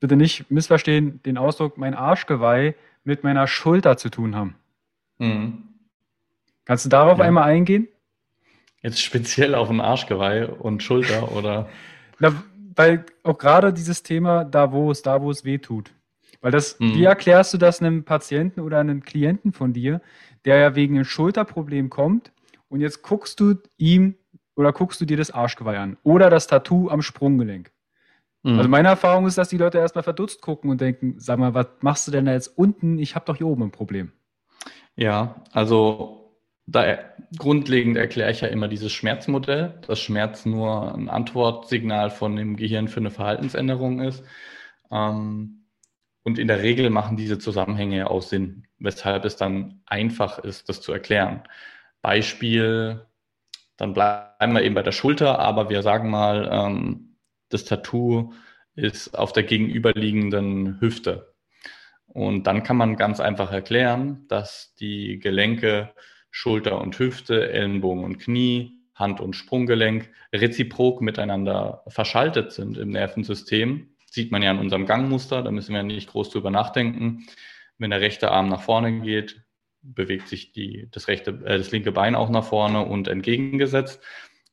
[0.00, 2.74] bitte nicht missverstehen, den Ausdruck mein Arschgeweih
[3.04, 4.56] mit meiner Schulter zu tun haben?
[5.18, 5.62] Mhm.
[6.64, 7.24] Kannst du darauf ja.
[7.24, 7.88] einmal eingehen?
[8.82, 11.68] Jetzt speziell auf ein Arschgeweih und Schulter oder?
[12.18, 12.42] Na,
[12.74, 15.92] weil auch gerade dieses Thema, da wo es, da wo es weh tut.
[16.40, 16.94] Weil das, mhm.
[16.94, 20.00] wie erklärst du das einem Patienten oder einem Klienten von dir,
[20.44, 22.32] der ja wegen einem Schulterproblem kommt
[22.72, 24.14] und jetzt guckst du ihm
[24.56, 27.70] oder guckst du dir das Arschgeweih an oder das Tattoo am Sprunggelenk.
[28.42, 28.56] Mhm.
[28.56, 31.66] Also meine Erfahrung ist, dass die Leute erstmal verdutzt gucken und denken, sag mal, was
[31.80, 32.98] machst du denn da jetzt unten?
[32.98, 34.12] Ich habe doch hier oben ein Problem.
[34.96, 36.34] Ja, also
[36.66, 36.98] da
[37.36, 42.88] grundlegend erkläre ich ja immer dieses Schmerzmodell, dass Schmerz nur ein Antwortsignal von dem Gehirn
[42.88, 44.24] für eine Verhaltensänderung ist.
[44.90, 45.66] Ähm,
[46.22, 50.70] und in der Regel machen diese Zusammenhänge ja auch Sinn, weshalb es dann einfach ist,
[50.70, 51.42] das zu erklären.
[52.02, 53.06] Beispiel,
[53.76, 57.16] dann bleiben wir eben bei der Schulter, aber wir sagen mal, ähm,
[57.48, 58.32] das Tattoo
[58.74, 61.34] ist auf der gegenüberliegenden Hüfte.
[62.06, 65.94] Und dann kann man ganz einfach erklären, dass die Gelenke
[66.30, 73.94] Schulter und Hüfte, Ellenbogen und Knie, Hand- und Sprunggelenk reziprok miteinander verschaltet sind im Nervensystem.
[74.06, 77.26] Sieht man ja in unserem Gangmuster, da müssen wir nicht groß drüber nachdenken.
[77.78, 79.42] Wenn der rechte Arm nach vorne geht,
[79.82, 84.00] bewegt sich die, das, rechte, äh, das linke Bein auch nach vorne und entgegengesetzt.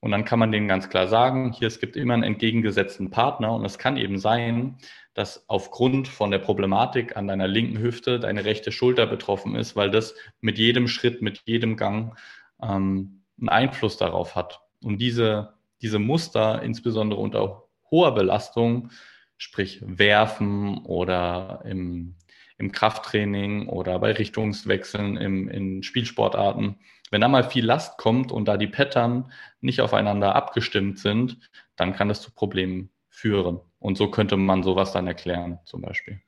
[0.02, 3.54] Und dann kann man denen ganz klar sagen, hier, es gibt immer einen entgegengesetzten Partner
[3.54, 4.78] und es kann eben sein,
[5.14, 9.92] dass aufgrund von der Problematik an deiner linken Hüfte deine rechte Schulter betroffen ist, weil
[9.92, 12.18] das mit jedem Schritt, mit jedem Gang
[12.62, 14.62] ähm, einen Einfluss darauf hat.
[14.82, 18.92] Und diese, diese Muster, insbesondere unter hoher Belastung,
[19.38, 22.16] sprich Werfen oder im,
[22.60, 26.76] im Krafttraining oder bei Richtungswechseln im, in Spielsportarten,
[27.10, 31.40] wenn da mal viel Last kommt und da die Pattern nicht aufeinander abgestimmt sind,
[31.76, 33.60] dann kann das zu Problemen führen.
[33.80, 36.22] Und so könnte man sowas dann erklären, zum Beispiel.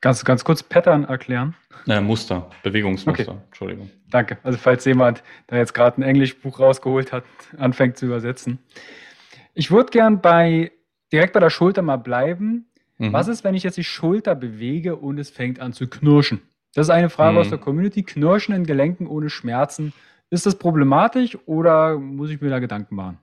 [0.00, 1.54] Ganz, ganz kurz Pattern erklären.
[1.86, 3.40] Äh, Muster, Bewegungsmuster, okay.
[3.48, 3.90] Entschuldigung.
[4.08, 4.38] Danke.
[4.42, 7.24] Also falls jemand da jetzt gerade ein Englischbuch rausgeholt hat,
[7.58, 8.60] anfängt zu übersetzen.
[9.52, 10.72] Ich würde gern bei
[11.12, 12.69] direkt bei der Schulter mal bleiben.
[13.00, 13.14] Mhm.
[13.14, 16.42] Was ist, wenn ich jetzt die Schulter bewege und es fängt an zu knirschen?
[16.74, 17.38] Das ist eine Frage mhm.
[17.38, 18.02] aus der Community.
[18.02, 19.94] Knirschen in Gelenken ohne Schmerzen.
[20.28, 23.18] Ist das problematisch oder muss ich mir da Gedanken machen?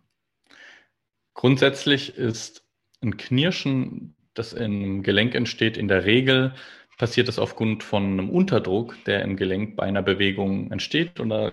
[1.35, 2.63] Grundsätzlich ist
[3.01, 6.53] ein Knirschen, das im Gelenk entsteht, in der Regel
[6.97, 11.19] passiert das aufgrund von einem Unterdruck, der im Gelenk bei einer Bewegung entsteht.
[11.19, 11.51] Und da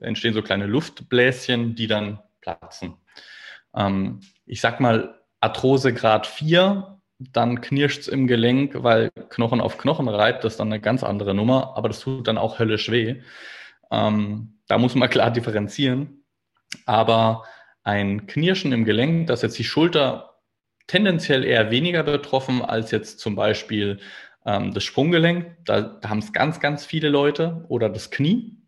[0.00, 2.94] entstehen so kleine Luftbläschen, die dann platzen.
[3.74, 9.78] Ähm, ich sag mal, Arthrose Grad 4, dann knirscht es im Gelenk, weil Knochen auf
[9.78, 12.90] Knochen reibt, das ist dann eine ganz andere Nummer, aber das tut dann auch höllisch
[12.90, 13.22] weh.
[13.90, 16.24] Ähm, da muss man klar differenzieren.
[16.84, 17.44] Aber
[17.84, 20.40] ein Knirschen im Gelenk, das jetzt die Schulter
[20.86, 24.00] tendenziell eher weniger betroffen als jetzt zum Beispiel
[24.44, 25.56] ähm, das Sprunggelenk.
[25.64, 28.58] Da, da haben es ganz, ganz viele Leute oder das Knie.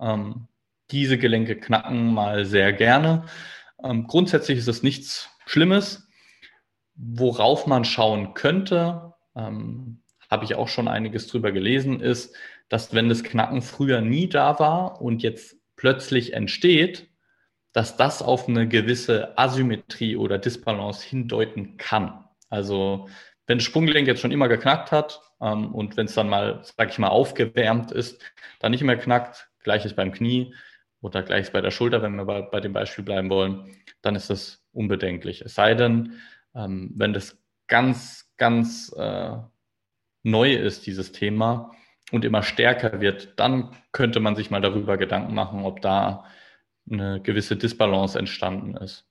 [0.00, 0.48] Ähm,
[0.90, 3.24] diese Gelenke knacken mal sehr gerne.
[3.82, 6.08] Ähm, grundsätzlich ist es nichts Schlimmes.
[7.02, 12.36] Worauf man schauen könnte, ähm, habe ich auch schon einiges drüber gelesen, ist,
[12.68, 17.08] dass wenn das Knacken früher nie da war und jetzt plötzlich entsteht,
[17.72, 22.24] dass das auf eine gewisse Asymmetrie oder Disbalance hindeuten kann.
[22.48, 23.08] Also
[23.46, 26.90] wenn das Sprunggelenk jetzt schon immer geknackt hat ähm, und wenn es dann mal, sag
[26.90, 28.22] ich mal, aufgewärmt ist,
[28.60, 30.54] dann nicht mehr knackt, gleiches beim Knie
[31.00, 34.30] oder gleiches bei der Schulter, wenn wir bei, bei dem Beispiel bleiben wollen, dann ist
[34.30, 35.40] das unbedenklich.
[35.42, 36.20] Es sei denn,
[36.54, 39.36] ähm, wenn das ganz, ganz äh,
[40.22, 41.70] neu ist, dieses Thema,
[42.10, 46.24] und immer stärker wird, dann könnte man sich mal darüber Gedanken machen, ob da
[46.90, 49.06] eine gewisse Disbalance entstanden ist.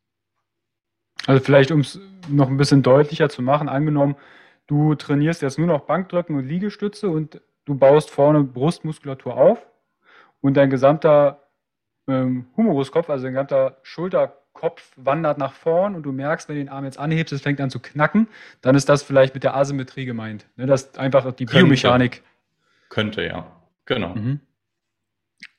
[1.26, 4.16] Also vielleicht, um es noch ein bisschen deutlicher zu machen, angenommen,
[4.68, 9.66] du trainierst jetzt nur noch Bankdrücken und Liegestütze und du baust vorne Brustmuskulatur auf
[10.42, 11.50] und dein gesamter
[12.08, 13.78] ähm, Humeruskopf, also dein gesamter
[14.60, 17.62] Schulterkopf wandert nach vorn und du merkst, wenn du den Arm jetzt anhebst, es fängt
[17.62, 18.28] an zu knacken,
[18.62, 20.46] dann ist das vielleicht mit der Asymmetrie gemeint.
[20.56, 20.66] Ne?
[20.66, 22.24] Das ist einfach die Biomechanik.
[22.90, 23.62] Könnte, Könnte ja.
[23.86, 24.16] Genau.
[24.16, 24.40] Mhm.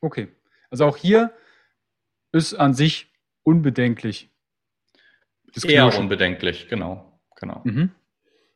[0.00, 0.28] Okay.
[0.70, 1.32] Also auch hier
[2.32, 4.30] ist an sich unbedenklich.
[5.64, 7.18] Eher unbedenklich, genau.
[7.34, 7.60] genau.
[7.64, 7.90] Mhm.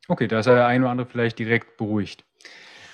[0.07, 2.25] Okay, da ist ja der eine oder andere vielleicht direkt beruhigt.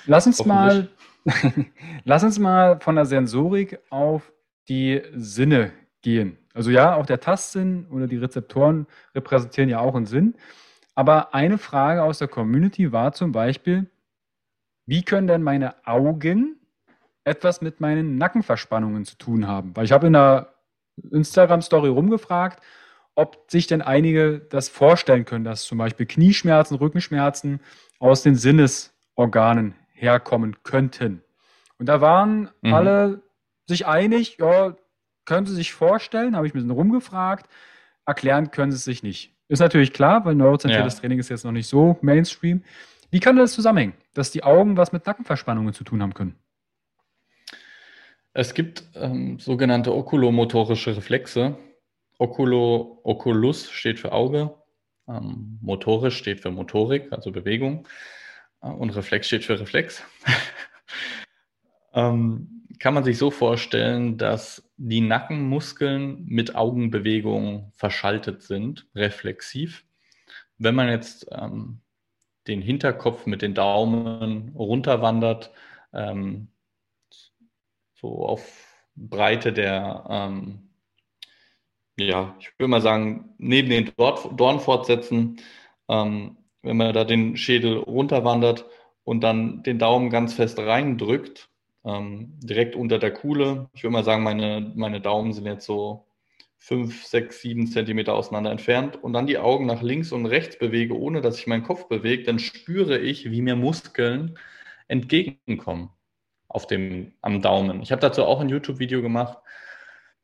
[0.06, 0.88] Lass uns mal,
[2.04, 4.32] lass uns mal von der Sensorik auf
[4.68, 6.38] die Sinne gehen.
[6.60, 10.34] Also ja, auch der Tastsinn oder die Rezeptoren repräsentieren ja auch einen Sinn.
[10.94, 13.88] Aber eine Frage aus der Community war zum Beispiel,
[14.84, 16.60] wie können denn meine Augen
[17.24, 19.74] etwas mit meinen Nackenverspannungen zu tun haben?
[19.74, 20.52] Weil ich habe in der
[21.10, 22.62] Instagram-Story rumgefragt,
[23.14, 27.60] ob sich denn einige das vorstellen können, dass zum Beispiel Knieschmerzen, Rückenschmerzen
[28.00, 31.22] aus den Sinnesorganen herkommen könnten.
[31.78, 32.74] Und da waren mhm.
[32.74, 33.22] alle
[33.66, 34.76] sich einig, ja,
[35.30, 37.48] können sie sich vorstellen, habe ich ein bisschen rumgefragt,
[38.04, 39.32] erklären können sie es sich nicht.
[39.46, 41.00] Ist natürlich klar, weil neurozentriertes ja.
[41.00, 42.64] Training ist jetzt noch nicht so Mainstream.
[43.10, 46.36] Wie kann das zusammenhängen, dass die Augen was mit Nackenverspannungen zu tun haben können?
[48.32, 51.56] Es gibt ähm, sogenannte okulomotorische Reflexe.
[52.18, 54.54] Oculo, Oculus steht für Auge,
[55.08, 57.86] ähm, motorisch steht für Motorik, also Bewegung,
[58.62, 60.02] äh, und Reflex steht für Reflex.
[61.94, 69.84] ähm, kann man sich so vorstellen, dass die Nackenmuskeln mit Augenbewegungen verschaltet sind, reflexiv.
[70.56, 71.80] Wenn man jetzt ähm,
[72.48, 75.50] den Hinterkopf mit den Daumen runterwandert,
[75.92, 76.48] ähm,
[77.94, 80.70] so auf Breite der, ähm,
[81.98, 85.36] ja, ich würde mal sagen, neben den Dorn fortsetzen,
[85.88, 88.64] ähm, wenn man da den Schädel runterwandert
[89.04, 91.49] und dann den Daumen ganz fest reindrückt,
[91.84, 93.68] ähm, direkt unter der Kuhle.
[93.72, 96.06] Ich würde mal sagen, meine, meine Daumen sind jetzt so
[96.58, 100.96] fünf, sechs, sieben Zentimeter auseinander entfernt und dann die Augen nach links und rechts bewege,
[100.96, 104.38] ohne dass ich meinen Kopf bewege, dann spüre ich, wie mir Muskeln
[104.86, 105.90] entgegenkommen
[106.48, 107.80] auf dem, am Daumen.
[107.82, 109.38] Ich habe dazu auch ein YouTube-Video gemacht.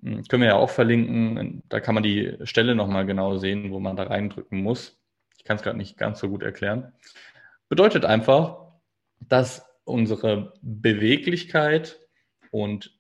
[0.03, 1.63] Hm, können wir ja auch verlinken.
[1.69, 5.01] Da kann man die Stelle nochmal genau sehen, wo man da reindrücken muss.
[5.39, 6.93] Ich kann es gerade nicht ganz so gut erklären.
[7.69, 8.59] Bedeutet einfach,
[9.21, 11.99] dass unsere Beweglichkeit
[12.51, 12.99] und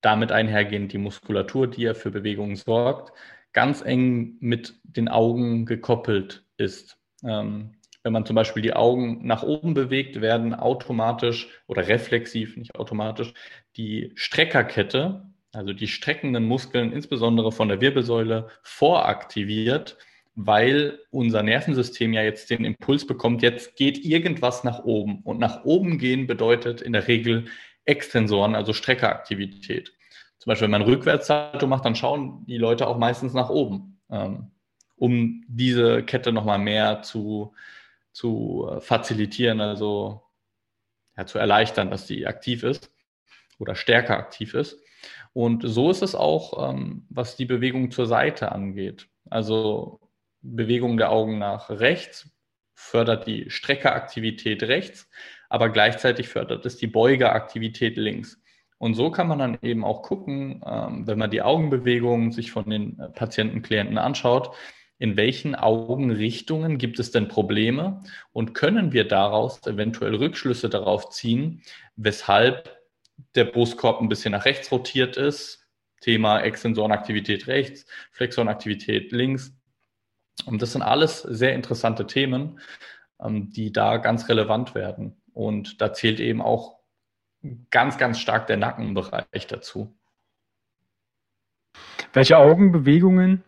[0.00, 3.12] damit einhergehend die Muskulatur, die ja für Bewegungen sorgt,
[3.52, 6.98] ganz eng mit den Augen gekoppelt ist.
[7.24, 12.76] Ähm, wenn man zum Beispiel die Augen nach oben bewegt, werden automatisch oder reflexiv, nicht
[12.76, 13.34] automatisch,
[13.76, 19.98] die Streckerkette, also die streckenden Muskeln, insbesondere von der Wirbelsäule, voraktiviert,
[20.40, 25.20] weil unser Nervensystem ja jetzt den Impuls bekommt, jetzt geht irgendwas nach oben.
[25.22, 27.46] Und nach oben gehen bedeutet in der Regel
[27.86, 29.92] Extensoren, also Streckeraktivität.
[30.38, 34.52] Zum Beispiel, wenn man Rückwärtssalto macht, dann schauen die Leute auch meistens nach oben, ähm,
[34.94, 37.52] um diese Kette nochmal mehr zu,
[38.12, 40.22] zu äh, facilitieren, also
[41.16, 42.92] ja, zu erleichtern, dass sie aktiv ist
[43.58, 44.78] oder stärker aktiv ist.
[45.32, 49.08] Und so ist es auch, ähm, was die Bewegung zur Seite angeht.
[49.28, 49.98] Also
[50.56, 52.30] Bewegung der Augen nach rechts
[52.74, 55.08] fördert die Streckeraktivität rechts,
[55.48, 58.40] aber gleichzeitig fördert es die Beugeaktivität links.
[58.78, 62.70] Und so kann man dann eben auch gucken, ähm, wenn man die Augenbewegungen sich von
[62.70, 64.54] den äh, Patienten, Klienten anschaut,
[64.98, 71.62] in welchen Augenrichtungen gibt es denn Probleme und können wir daraus eventuell Rückschlüsse darauf ziehen,
[71.96, 72.78] weshalb
[73.34, 75.64] der Brustkorb ein bisschen nach rechts rotiert ist.
[76.00, 79.57] Thema Extensorenaktivität rechts, Flexorenaktivität links.
[80.46, 82.60] Und das sind alles sehr interessante Themen,
[83.20, 85.16] ähm, die da ganz relevant werden.
[85.32, 86.78] Und da zählt eben auch
[87.70, 89.94] ganz, ganz stark der Nackenbereich dazu.
[92.12, 93.44] Welche Augenbewegungen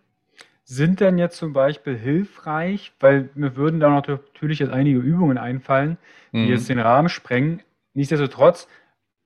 [0.65, 2.93] sind denn jetzt zum Beispiel hilfreich?
[3.01, 5.99] Weil mir würden da natürlich jetzt einige Übungen einfallen,
[6.33, 6.49] die mhm.
[6.49, 7.63] jetzt den Rahmen sprengen.
[7.95, 8.69] Nichtsdestotrotz,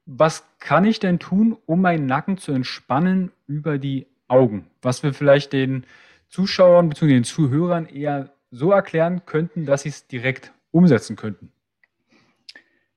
[0.07, 4.71] was kann ich denn tun, um meinen Nacken zu entspannen über die Augen?
[4.81, 5.85] Was wir vielleicht den
[6.35, 7.13] Zuschauern bzw.
[7.13, 11.53] den Zuhörern eher so erklären könnten, dass sie es direkt umsetzen könnten?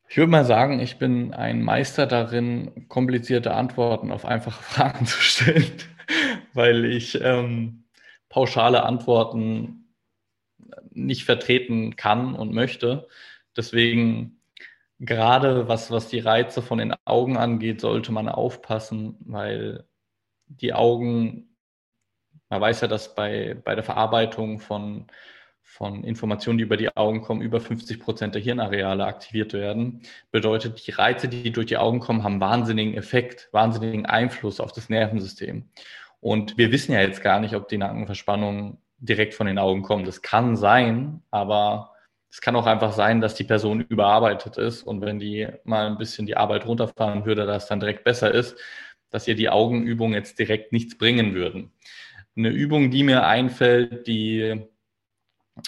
[0.10, 5.22] Ich würde mal sagen, ich bin ein Meister darin, komplizierte Antworten auf einfache Fragen zu
[5.22, 5.72] stellen,
[6.56, 7.84] weil ich ähm,
[8.28, 9.94] pauschale Antworten
[10.90, 13.08] nicht vertreten kann und möchte.
[13.56, 14.42] Deswegen
[15.00, 19.86] gerade was, was die Reize von den Augen angeht, sollte man aufpassen, weil
[20.48, 21.48] die Augen
[22.50, 25.08] man weiß ja, dass bei, bei der Verarbeitung von,
[25.62, 30.02] von Informationen, die über die Augen kommen, über 50 Prozent der Hirnareale aktiviert werden.
[30.32, 34.90] Bedeutet, die Reize, die durch die Augen kommen, haben wahnsinnigen Effekt, wahnsinnigen Einfluss auf das
[34.90, 35.70] Nervensystem.
[36.20, 40.06] Und wir wissen ja jetzt gar nicht, ob die Nackenverspannungen direkt von den Augen kommen.
[40.06, 41.94] Das kann sein, aber
[42.30, 45.98] es kann auch einfach sein, dass die Person überarbeitet ist und wenn die mal ein
[45.98, 48.58] bisschen die Arbeit runterfahren würde, dass dann direkt besser ist,
[49.10, 51.72] dass ihr die Augenübungen jetzt direkt nichts bringen würden.
[52.38, 54.64] Eine Übung, die mir einfällt, die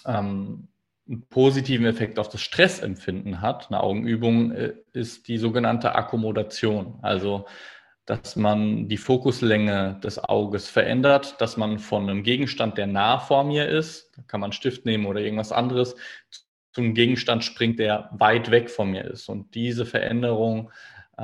[0.06, 0.68] ähm,
[1.08, 7.00] einen positiven Effekt auf das Stressempfinden hat, eine Augenübung, äh, ist die sogenannte Akkommodation.
[7.02, 7.48] Also,
[8.06, 13.44] dass man die Fokuslänge des Auges verändert, dass man von einem Gegenstand, der nah vor
[13.44, 15.96] mir ist, da kann man einen Stift nehmen oder irgendwas anderes,
[16.72, 19.28] zum Gegenstand springt, der weit weg von mir ist.
[19.28, 20.72] Und diese Veränderung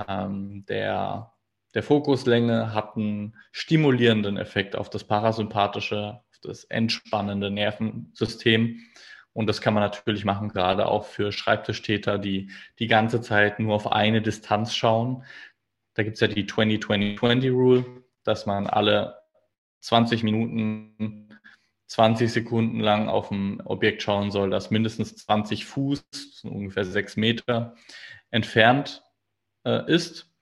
[0.08, 1.32] ähm, der
[1.76, 8.80] der Fokuslänge hat einen stimulierenden Effekt auf das parasympathische, auf das entspannende Nervensystem.
[9.34, 13.76] Und das kann man natürlich machen, gerade auch für Schreibtischtäter, die die ganze Zeit nur
[13.76, 15.26] auf eine Distanz schauen.
[15.96, 17.86] Da gibt es ja die 20-20-20-Rule,
[18.24, 19.20] dass man alle
[19.82, 21.38] 20 Minuten,
[21.88, 27.76] 20 Sekunden lang auf ein Objekt schauen soll, das mindestens 20 Fuß, ungefähr sechs Meter
[28.32, 29.04] entfernt
[29.66, 30.35] äh, ist.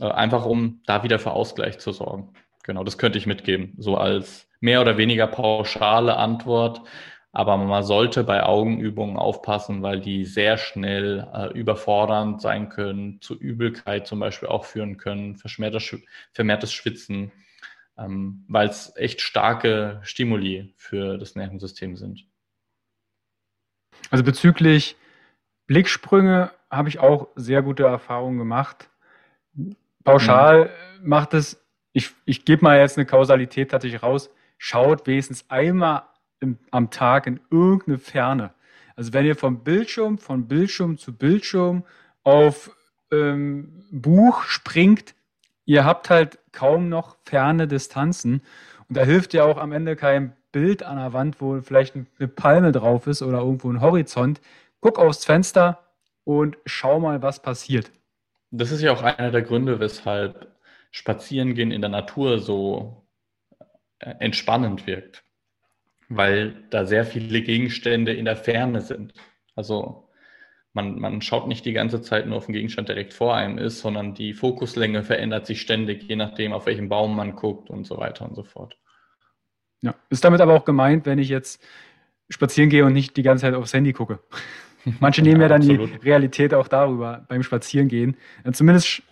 [0.00, 2.32] Äh, einfach um da wieder für Ausgleich zu sorgen.
[2.64, 6.82] Genau, das könnte ich mitgeben, so als mehr oder weniger pauschale Antwort.
[7.32, 13.38] Aber man sollte bei Augenübungen aufpassen, weil die sehr schnell äh, überfordernd sein können, zu
[13.38, 15.96] Übelkeit zum Beispiel auch führen können, vermehrtes,
[16.32, 17.32] vermehrtes Schwitzen,
[17.98, 22.24] ähm, weil es echt starke Stimuli für das Nervensystem sind.
[24.10, 24.96] Also bezüglich
[25.66, 28.88] Blicksprünge habe ich auch sehr gute Erfahrungen gemacht
[30.04, 31.08] pauschal mhm.
[31.08, 36.02] macht es, ich, ich gebe mal jetzt eine Kausalität tatsächlich raus, schaut wenigstens einmal
[36.40, 38.54] im, am Tag in irgendeine Ferne.
[38.94, 41.84] Also wenn ihr vom Bildschirm, von Bildschirm zu Bildschirm
[42.22, 42.70] auf
[43.12, 45.14] ähm, Buch springt,
[45.64, 48.42] ihr habt halt kaum noch ferne Distanzen.
[48.88, 52.28] Und da hilft ja auch am Ende kein Bild an der Wand, wo vielleicht eine
[52.28, 54.40] Palme drauf ist oder irgendwo ein Horizont.
[54.80, 55.84] Guck aufs Fenster
[56.24, 57.90] und schau mal, was passiert.
[58.50, 60.54] Das ist ja auch einer der Gründe, weshalb
[60.90, 63.06] Spazierengehen in der Natur so
[63.98, 65.24] äh, entspannend wirkt,
[66.08, 69.14] weil da sehr viele Gegenstände in der Ferne sind.
[69.54, 70.08] Also
[70.76, 73.80] man, man schaut nicht die ganze Zeit nur auf den Gegenstand, direkt vor einem ist,
[73.80, 77.96] sondern die Fokuslänge verändert sich ständig, je nachdem, auf welchen Baum man guckt und so
[77.96, 78.76] weiter und so fort.
[79.80, 81.62] Ja, ist damit aber auch gemeint, wenn ich jetzt
[82.28, 84.20] spazieren gehe und nicht die ganze Zeit aufs Handy gucke.
[85.00, 85.90] Manche nehmen ja, ja dann absolut.
[85.90, 88.16] die Realität auch darüber beim Spazierengehen.
[88.52, 89.02] Zumindest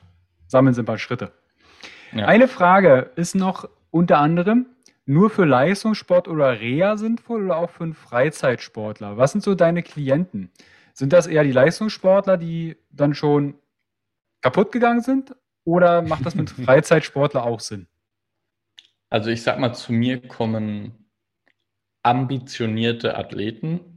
[0.46, 1.32] sammeln sie ein paar Schritte.
[2.12, 2.26] Ja.
[2.26, 4.66] Eine Frage ist noch unter anderem,
[5.06, 9.16] nur für Leistungssport oder Reha sinnvoll oder auch für einen Freizeitsportler?
[9.16, 10.50] Was sind so deine Klienten?
[10.92, 13.54] Sind das eher die Leistungssportler, die dann schon
[14.40, 15.34] kaputt gegangen sind?
[15.64, 17.86] Oder macht das mit Freizeitsportler auch Sinn?
[19.10, 21.08] Also ich sag mal, zu mir kommen
[22.02, 23.93] ambitionierte Athleten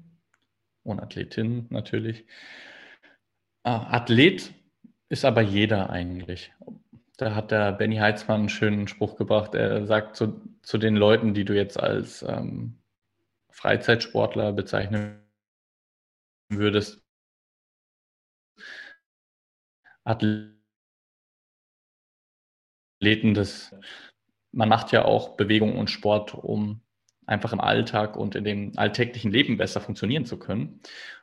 [0.88, 2.26] und Athletinnen natürlich.
[3.64, 4.54] Ah, Athlet
[5.10, 6.54] ist aber jeder eigentlich.
[7.18, 9.56] Da hat der Benny Heitzmann einen schönen Spruch gebracht.
[9.56, 12.78] Er sagt zu, zu den Leuten, die du jetzt als ähm,
[13.52, 15.20] Freizeitsportler bezeichnen
[16.50, 17.02] würdest,
[20.04, 20.58] Athleten
[23.34, 23.76] das,
[24.54, 26.82] man macht ja auch Bewegung und Sport, um
[27.28, 30.80] einfach im Alltag und in dem alltäglichen Leben besser funktionieren zu können.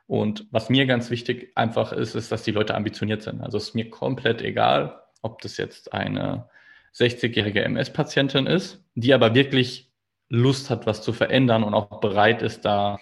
[0.07, 3.41] Und was mir ganz wichtig einfach ist, ist, dass die Leute ambitioniert sind.
[3.41, 6.47] Also es ist mir komplett egal, ob das jetzt eine
[6.93, 9.91] 60-jährige MS-Patientin ist, die aber wirklich
[10.29, 12.99] Lust hat, was zu verändern und auch bereit ist, da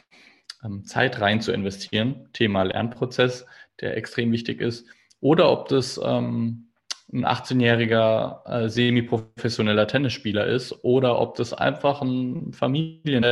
[0.64, 2.30] ähm, Zeit rein zu investieren.
[2.34, 3.46] Thema Lernprozess,
[3.82, 4.88] der extrem wichtig ist.
[5.20, 6.70] Oder ob das ähm,
[7.14, 13.24] ein 18-jähriger äh, semi-professioneller Tennisspieler ist oder ob das einfach ein Familien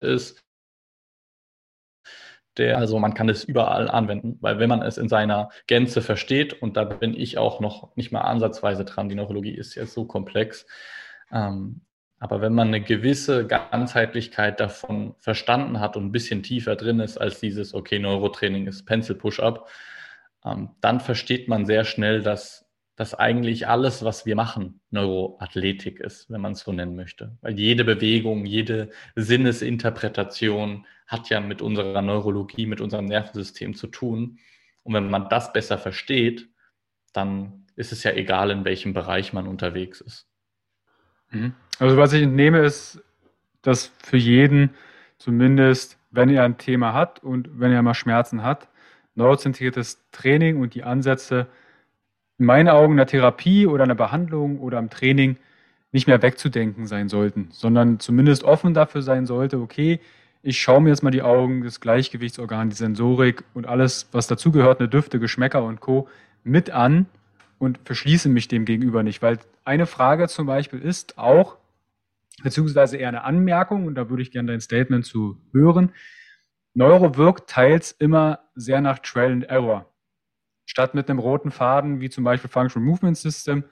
[0.00, 0.44] ist,
[2.56, 6.60] der, also man kann es überall anwenden, weil wenn man es in seiner Gänze versteht,
[6.62, 10.06] und da bin ich auch noch nicht mal ansatzweise dran, die Neurologie ist ja so
[10.06, 10.66] komplex,
[11.30, 11.82] ähm,
[12.18, 17.18] aber wenn man eine gewisse Ganzheitlichkeit davon verstanden hat und ein bisschen tiefer drin ist
[17.18, 19.68] als dieses, okay, Neurotraining ist Pencil Push-Up,
[20.80, 22.66] dann versteht man sehr schnell, dass
[22.96, 27.36] dass eigentlich alles, was wir machen, Neuroathletik ist, wenn man es so nennen möchte.
[27.42, 34.38] Weil jede Bewegung, jede Sinnesinterpretation hat ja mit unserer Neurologie, mit unserem Nervensystem zu tun.
[34.82, 36.48] Und wenn man das besser versteht,
[37.12, 40.26] dann ist es ja egal, in welchem Bereich man unterwegs ist.
[41.30, 41.52] Mhm.
[41.78, 43.02] Also was ich entnehme, ist,
[43.60, 44.70] dass für jeden
[45.18, 48.68] zumindest, wenn er ein Thema hat und wenn er mal Schmerzen hat,
[49.16, 51.46] neurozentriertes Training und die Ansätze
[52.38, 55.36] in meinen Augen in der Therapie oder in der Behandlung oder im Training
[55.92, 60.00] nicht mehr wegzudenken sein sollten, sondern zumindest offen dafür sein sollte, okay,
[60.42, 64.78] ich schaue mir jetzt mal die Augen, das Gleichgewichtsorgan, die Sensorik und alles, was dazugehört,
[64.78, 66.08] eine Düfte, Geschmäcker und Co.
[66.44, 67.06] mit an
[67.58, 69.22] und verschließe mich dem gegenüber nicht.
[69.22, 71.56] Weil eine Frage zum Beispiel ist auch,
[72.44, 75.90] beziehungsweise eher eine Anmerkung, und da würde ich gerne dein Statement zu hören.
[76.76, 79.90] Neuro wirkt teils immer sehr nach Trial and Error
[80.66, 83.64] statt mit einem roten Faden, wie zum Beispiel Functional Movement System,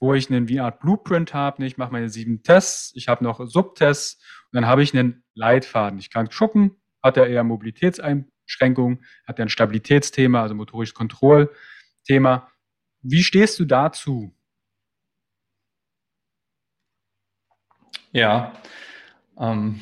[0.00, 1.64] wo ich einen Art Blueprint habe.
[1.64, 4.16] Ich mache meine sieben Tests, ich habe noch Subtests
[4.50, 6.00] und dann habe ich einen Leitfaden.
[6.00, 12.50] Ich kann gucken, hat er eher Mobilitätseinschränkungen, hat er ein Stabilitätsthema, also motorisches Kontrollthema.
[13.02, 14.34] Wie stehst du dazu?
[18.10, 18.52] Ja,
[19.38, 19.80] ähm,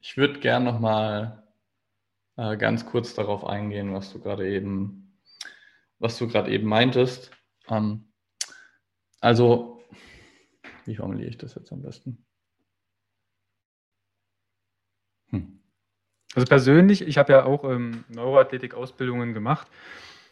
[0.00, 1.47] ich würde gern noch mal
[2.38, 5.04] äh, ganz kurz darauf eingehen, was du gerade eben
[5.98, 7.30] was du gerade eben meintest.
[7.68, 8.04] Ähm,
[9.20, 9.82] also,
[10.84, 12.24] wie formuliere ich das jetzt am besten?
[15.30, 15.60] Hm.
[16.34, 19.66] Also persönlich, ich habe ja auch ähm, Neuroathletik-Ausbildungen gemacht.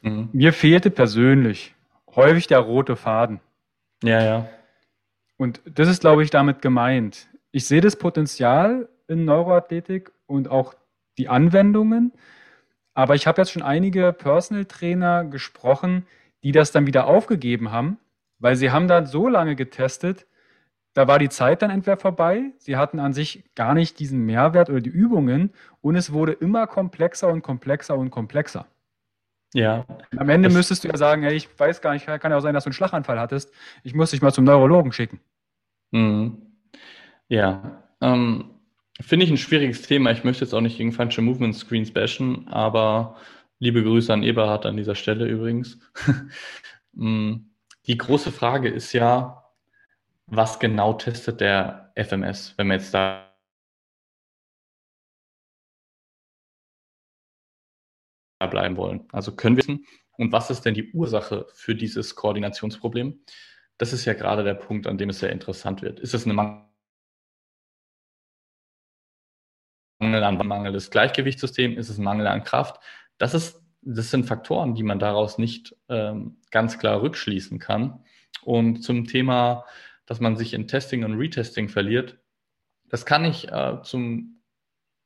[0.02, 0.28] Mhm.
[0.32, 1.74] Mir fehlte persönlich
[2.14, 3.40] häufig der rote Faden.
[4.02, 4.48] Ja, ja.
[5.36, 7.28] Und das ist, glaube ich, damit gemeint.
[7.50, 10.74] Ich sehe das Potenzial in Neuroathletik und auch
[11.18, 12.12] die Anwendungen,
[12.94, 16.06] aber ich habe jetzt schon einige Personal Trainer gesprochen,
[16.42, 17.98] die das dann wieder aufgegeben haben,
[18.38, 20.26] weil sie haben da so lange getestet,
[20.94, 24.70] da war die Zeit dann entweder vorbei, sie hatten an sich gar nicht diesen Mehrwert
[24.70, 25.52] oder die Übungen
[25.82, 28.66] und es wurde immer komplexer und komplexer und komplexer.
[29.52, 29.84] Ja.
[30.16, 32.54] Am Ende müsstest du ja sagen, ey, ich weiß gar nicht, kann ja auch sein,
[32.54, 33.52] dass du einen Schlaganfall hattest.
[33.84, 35.20] Ich muss dich mal zum Neurologen schicken.
[35.90, 36.42] Mhm.
[37.28, 37.82] Ja.
[38.00, 38.55] Ähm,
[39.00, 40.10] Finde ich ein schwieriges Thema.
[40.10, 43.16] Ich möchte jetzt auch nicht gegen Functional Movement Screens bashen, aber
[43.58, 45.78] liebe Grüße an Eberhard an dieser Stelle übrigens.
[46.98, 47.50] Mm,
[47.86, 49.44] die große Frage ist ja,
[50.26, 53.30] was genau testet der FMS, wenn wir jetzt da
[58.50, 59.06] bleiben wollen.
[59.12, 59.86] Also können wir wissen,
[60.18, 63.20] Und was ist denn die Ursache für dieses Koordinationsproblem?
[63.78, 66.00] Das ist ja gerade der Punkt, an dem es sehr interessant wird.
[66.00, 66.32] Ist es eine
[69.98, 71.76] Mangel an mangelndes Gleichgewichtssystem?
[71.78, 72.80] Ist es Mangel an Kraft?
[73.18, 78.04] Das, ist, das sind Faktoren, die man daraus nicht ähm, ganz klar rückschließen kann.
[78.42, 79.64] Und zum Thema,
[80.06, 82.18] dass man sich in Testing und Retesting verliert,
[82.88, 84.42] das kann ich äh, zum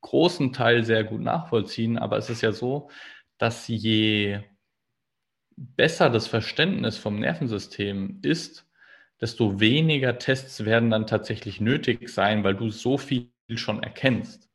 [0.02, 2.90] großen Teil sehr gut nachvollziehen, aber es ist ja so,
[3.38, 4.40] dass je
[5.56, 8.66] besser das Verständnis vom Nervensystem ist,
[9.20, 14.49] desto weniger Tests werden dann tatsächlich nötig sein, weil du so viel schon erkennst.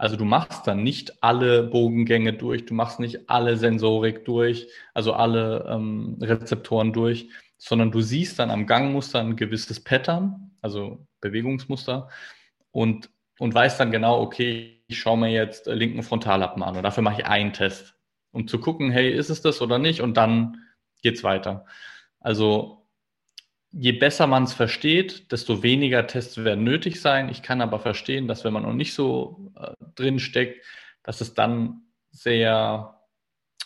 [0.00, 5.12] Also du machst dann nicht alle Bogengänge durch, du machst nicht alle Sensorik durch, also
[5.12, 7.28] alle ähm, Rezeptoren durch,
[7.58, 12.08] sondern du siehst dann am Gangmuster ein gewisses Pattern, also Bewegungsmuster
[12.70, 17.02] und, und weißt dann genau, okay, ich schaue mir jetzt linken Frontallappen an und dafür
[17.02, 17.94] mache ich einen Test,
[18.32, 20.64] um zu gucken, hey, ist es das oder nicht und dann
[21.02, 21.66] geht's weiter.
[22.20, 22.79] Also
[23.72, 27.28] je besser man es versteht, desto weniger Tests werden nötig sein.
[27.28, 30.64] Ich kann aber verstehen, dass wenn man noch nicht so äh, drin steckt,
[31.02, 33.00] dass es dann sehr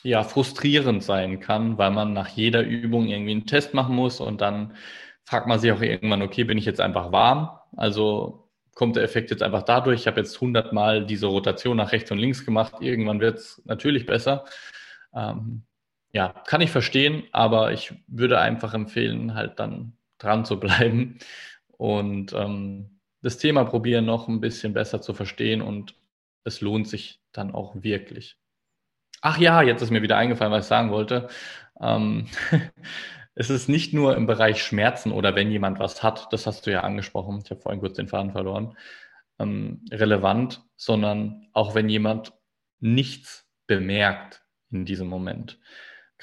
[0.03, 4.41] ja, frustrierend sein kann, weil man nach jeder Übung irgendwie einen Test machen muss und
[4.43, 4.77] dann
[5.25, 7.59] fragt man sich auch irgendwann, okay, bin ich jetzt einfach warm?
[7.77, 12.11] Also kommt der Effekt jetzt einfach dadurch, ich habe jetzt hundertmal diese Rotation nach rechts
[12.11, 14.45] und links gemacht, irgendwann wird es natürlich besser.
[15.15, 15.65] Ähm,
[16.15, 21.19] ja, kann ich verstehen, aber ich würde einfach empfehlen, halt dann dran zu bleiben
[21.77, 25.97] und ähm, das Thema probieren noch ein bisschen besser zu verstehen und
[26.45, 28.39] es lohnt sich dann auch wirklich.
[29.23, 31.29] Ach ja, jetzt ist mir wieder eingefallen, was ich sagen wollte.
[31.81, 32.29] Ähm,
[33.35, 36.71] es ist nicht nur im Bereich Schmerzen oder wenn jemand was hat, das hast du
[36.71, 38.77] ja angesprochen, ich habe vorhin kurz den Faden verloren,
[39.41, 42.35] ähm, relevant, sondern auch wenn jemand
[42.79, 45.59] nichts bemerkt in diesem Moment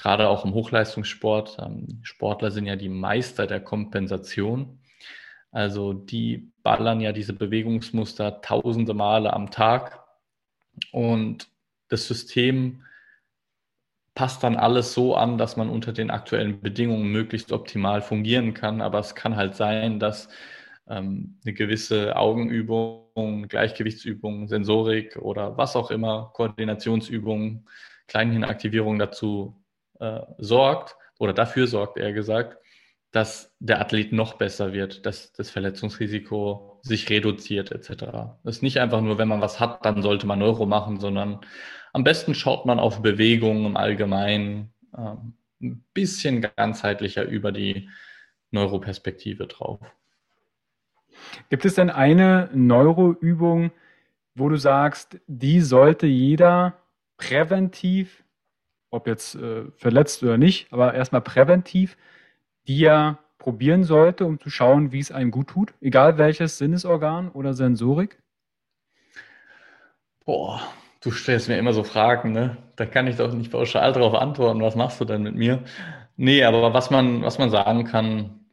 [0.02, 1.58] gerade auch im Hochleistungssport.
[1.60, 4.80] Ähm, Sportler sind ja die Meister der Kompensation.
[5.52, 10.02] Also die ballern ja diese Bewegungsmuster tausende Male am Tag
[10.90, 11.48] und
[11.88, 12.82] das System
[14.14, 18.80] passt dann alles so an, dass man unter den aktuellen Bedingungen möglichst optimal fungieren kann.
[18.80, 20.28] Aber es kann halt sein, dass
[20.88, 27.68] ähm, eine gewisse Augenübung, Gleichgewichtsübung, Sensorik oder was auch immer, Koordinationsübungen,
[28.08, 29.61] Kleinhirnaktivierung dazu
[30.02, 32.58] äh, sorgt, oder dafür sorgt er gesagt,
[33.12, 38.04] dass der Athlet noch besser wird, dass das Verletzungsrisiko sich reduziert etc.
[38.42, 41.40] Das ist nicht einfach nur, wenn man was hat, dann sollte man Neuro machen, sondern
[41.92, 47.88] am besten schaut man auf Bewegungen im Allgemeinen ähm, ein bisschen ganzheitlicher über die
[48.50, 49.80] Neuroperspektive drauf.
[51.50, 53.70] Gibt es denn eine Neuroübung,
[54.34, 56.78] wo du sagst, die sollte jeder
[57.18, 58.24] präventiv
[58.92, 61.96] ob jetzt äh, verletzt oder nicht, aber erstmal präventiv,
[62.68, 67.30] die er probieren sollte, um zu schauen, wie es einem gut tut, egal welches Sinnesorgan
[67.30, 68.22] oder Sensorik?
[70.24, 70.60] Boah,
[71.00, 72.58] du stellst mir immer so Fragen, ne?
[72.76, 75.64] Da kann ich doch nicht pauschal darauf antworten, was machst du denn mit mir?
[76.16, 78.46] Nee, aber was man, was man sagen kann,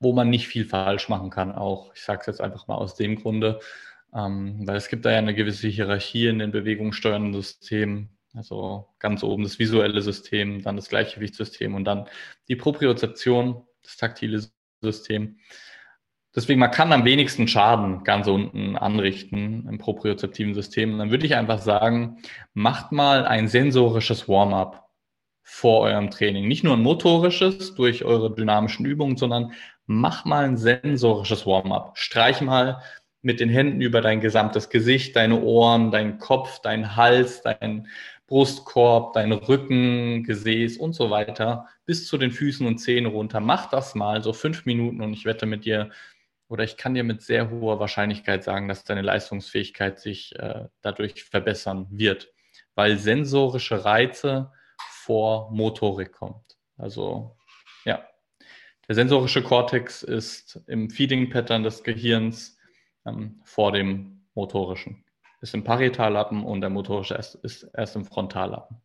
[0.00, 2.96] wo man nicht viel falsch machen kann, auch, ich sage es jetzt einfach mal aus
[2.96, 3.60] dem Grunde,
[4.14, 8.10] ähm, weil es gibt da ja eine gewisse Hierarchie in den bewegungssteuernden Systemen.
[8.34, 12.08] Also ganz oben das visuelle System, dann das Gleichgewichtssystem und dann
[12.48, 14.42] die Propriozeption, das taktile
[14.80, 15.38] System.
[16.34, 20.92] Deswegen, man kann am wenigsten Schaden ganz unten anrichten im propriozeptiven System.
[20.92, 22.18] Und dann würde ich einfach sagen,
[22.54, 24.90] macht mal ein sensorisches Warm-up
[25.44, 26.48] vor eurem Training.
[26.48, 29.52] Nicht nur ein motorisches durch eure dynamischen Übungen, sondern
[29.86, 31.96] mach mal ein sensorisches Warm-up.
[31.96, 32.82] Streich mal
[33.22, 37.86] mit den Händen über dein gesamtes Gesicht, deine Ohren, dein Kopf, dein Hals, dein
[38.26, 43.40] Brustkorb, dein Rücken, Gesäß und so weiter bis zu den Füßen und Zehen runter.
[43.40, 45.90] Mach das mal so fünf Minuten und ich wette mit dir,
[46.48, 51.24] oder ich kann dir mit sehr hoher Wahrscheinlichkeit sagen, dass deine Leistungsfähigkeit sich äh, dadurch
[51.24, 52.32] verbessern wird,
[52.74, 56.56] weil sensorische Reize vor Motorik kommt.
[56.76, 57.36] Also
[57.84, 58.06] ja,
[58.88, 62.58] der sensorische Kortex ist im Feeding-Pattern des Gehirns
[63.06, 65.03] ähm, vor dem motorischen
[65.44, 68.78] ist im Parietallappen und der motorische ist erst im Frontallappen.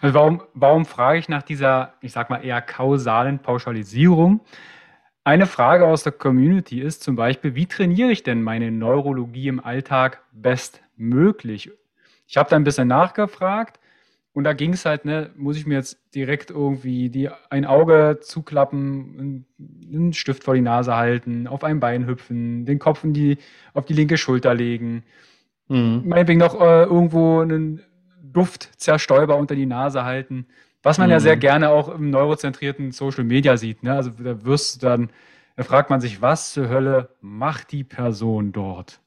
[0.00, 4.40] Also warum, warum frage ich nach dieser, ich sag mal, eher kausalen Pauschalisierung?
[5.22, 9.60] Eine Frage aus der Community ist zum Beispiel, wie trainiere ich denn meine Neurologie im
[9.64, 11.70] Alltag bestmöglich?
[12.26, 13.77] Ich habe da ein bisschen nachgefragt
[14.38, 18.20] und da ging es halt, ne, muss ich mir jetzt direkt irgendwie die, ein Auge
[18.22, 19.44] zuklappen,
[19.92, 23.38] einen Stift vor die Nase halten, auf ein Bein hüpfen, den Kopf in die,
[23.74, 25.02] auf die linke Schulter legen.
[25.66, 26.04] Mhm.
[26.04, 27.82] Meinetwegen noch äh, irgendwo einen
[28.22, 30.46] Duftzerstäuber unter die Nase halten,
[30.84, 31.14] was man mhm.
[31.14, 33.82] ja sehr gerne auch im neurozentrierten Social Media sieht.
[33.82, 33.92] Ne?
[33.92, 35.10] Also da wirst du dann,
[35.56, 39.00] da fragt man sich, was zur Hölle macht die Person dort?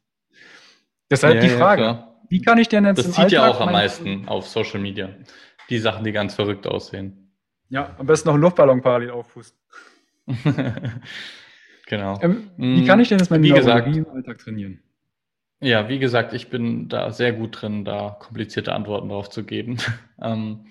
[1.09, 3.73] Deshalb ja, die Frage, ja, wie kann ich denn jetzt Das zieht ja auch am
[3.73, 5.09] meisten auf Social Media.
[5.69, 7.33] Die Sachen, die ganz verrückt aussehen.
[7.67, 9.59] Ja, am besten noch einen Luftballon parallel aufpusten.
[11.87, 12.19] genau.
[12.21, 14.81] Ähm, wie kann ich denn jetzt meine wie gesagt, im Alltag trainieren?
[15.59, 19.75] Ja, wie gesagt, ich bin da sehr gut drin, da komplizierte Antworten drauf zu geben.
[20.21, 20.67] ähm,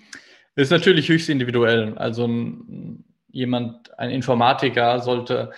[0.55, 1.95] ist natürlich höchst individuell.
[1.95, 5.51] Also ein, jemand, ein Informatiker sollte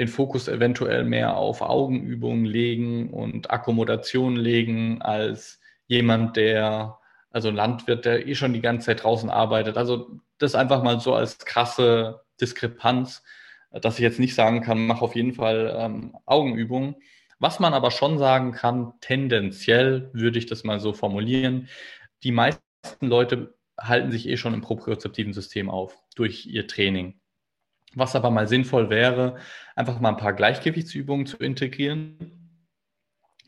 [0.00, 6.98] den Fokus eventuell mehr auf Augenübungen legen und Akkommodation legen als jemand, der,
[7.30, 9.76] also Landwirt, der eh schon die ganze Zeit draußen arbeitet.
[9.76, 13.22] Also das einfach mal so als krasse Diskrepanz,
[13.70, 16.96] dass ich jetzt nicht sagen kann, mach auf jeden Fall ähm, Augenübungen.
[17.38, 21.68] Was man aber schon sagen kann, tendenziell würde ich das mal so formulieren,
[22.22, 22.62] die meisten
[23.02, 27.19] Leute halten sich eh schon im propriozeptiven System auf durch ihr Training.
[27.94, 29.36] Was aber mal sinnvoll wäre,
[29.74, 32.40] einfach mal ein paar Gleichgewichtsübungen zu integrieren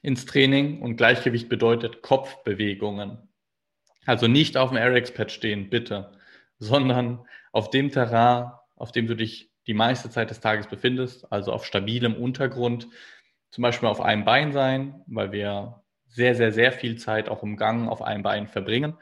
[0.03, 0.83] ins Training.
[0.83, 3.19] Und Gleichgewicht bedeutet Kopfbewegungen.
[4.05, 6.13] Also nicht auf dem RX-Pad stehen, bitte,
[6.59, 11.53] sondern auf dem Terrain, auf dem du dich die meiste Zeit des Tages befindest, also
[11.53, 12.89] auf stabilem Untergrund,
[13.51, 17.57] zum Beispiel auf einem Bein sein, weil wir sehr, sehr, sehr viel Zeit auch im
[17.57, 18.95] Gang auf einem Bein verbringen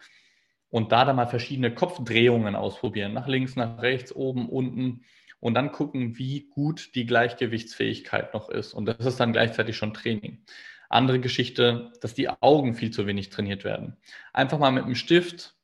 [0.68, 5.04] und da dann mal verschiedene Kopfdrehungen ausprobieren, nach links, nach rechts, oben, unten
[5.40, 8.74] und dann gucken, wie gut die Gleichgewichtsfähigkeit noch ist.
[8.74, 10.44] Und das ist dann gleichzeitig schon Training.
[10.88, 13.96] Andere Geschichte, dass die Augen viel zu wenig trainiert werden.
[14.32, 15.54] Einfach mal mit dem Stift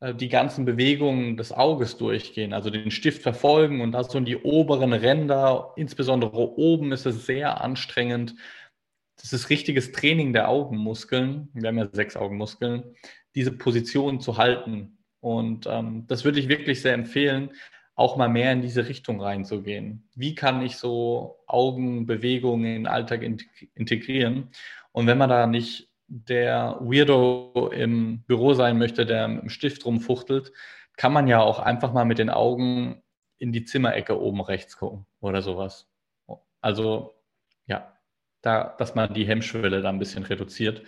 [0.00, 4.24] äh, die ganzen Bewegungen des Auges durchgehen, also den Stift verfolgen und da so in
[4.24, 8.34] die oberen Ränder, insbesondere oben ist es sehr anstrengend.
[9.20, 11.48] Das ist richtiges Training der Augenmuskeln.
[11.54, 12.96] Wir haben ja sechs Augenmuskeln
[13.34, 14.98] diese Position zu halten.
[15.20, 17.52] Und ähm, das würde ich wirklich sehr empfehlen,
[17.94, 20.08] auch mal mehr in diese Richtung reinzugehen.
[20.14, 23.22] Wie kann ich so Augenbewegungen in den Alltag
[23.74, 24.48] integrieren?
[24.92, 29.84] Und wenn man da nicht der Weirdo im Büro sein möchte, der mit dem Stift
[29.84, 30.52] rumfuchtelt,
[30.96, 33.02] kann man ja auch einfach mal mit den Augen
[33.38, 35.88] in die Zimmerecke oben rechts gucken oder sowas.
[36.60, 37.14] Also
[37.66, 37.92] ja,
[38.42, 40.82] da, dass man die Hemmschwelle da ein bisschen reduziert.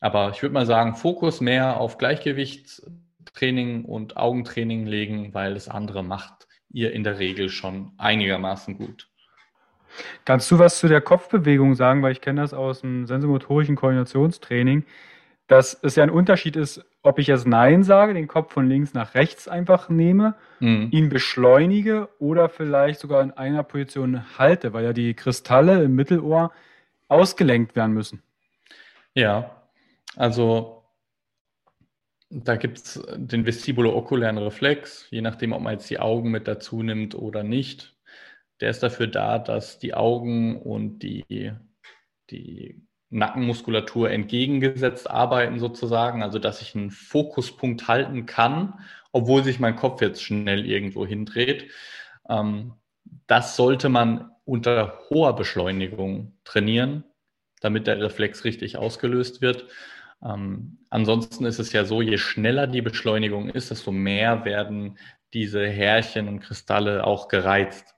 [0.00, 1.98] Aber ich würde mal sagen, Fokus mehr auf
[3.24, 9.08] Gleichgewichtstraining und Augentraining legen, weil das andere macht ihr in der Regel schon einigermaßen gut.
[10.24, 14.84] Kannst du was zu der Kopfbewegung sagen, weil ich kenne das aus dem sensomotorischen Koordinationstraining,
[15.48, 18.94] dass es ja ein Unterschied ist, ob ich jetzt Nein sage, den Kopf von links
[18.94, 20.88] nach rechts einfach nehme, mhm.
[20.92, 26.52] ihn beschleunige oder vielleicht sogar in einer Position halte, weil ja die Kristalle im Mittelohr
[27.08, 28.22] ausgelenkt werden müssen.
[29.14, 29.62] Ja,
[30.16, 30.81] also
[32.34, 36.82] da gibt es den vestibulo-okulären Reflex, je nachdem, ob man jetzt die Augen mit dazu
[36.82, 37.94] nimmt oder nicht.
[38.60, 41.52] Der ist dafür da, dass die Augen und die,
[42.30, 48.80] die Nackenmuskulatur entgegengesetzt arbeiten sozusagen, also dass ich einen Fokuspunkt halten kann,
[49.12, 51.70] obwohl sich mein Kopf jetzt schnell irgendwo hindreht.
[52.30, 52.72] Ähm,
[53.26, 57.04] das sollte man unter hoher Beschleunigung trainieren,
[57.60, 59.66] damit der Reflex richtig ausgelöst wird.
[60.24, 64.98] Ähm, ansonsten ist es ja so, je schneller die Beschleunigung ist, desto mehr werden
[65.32, 67.94] diese Härchen und Kristalle auch gereizt.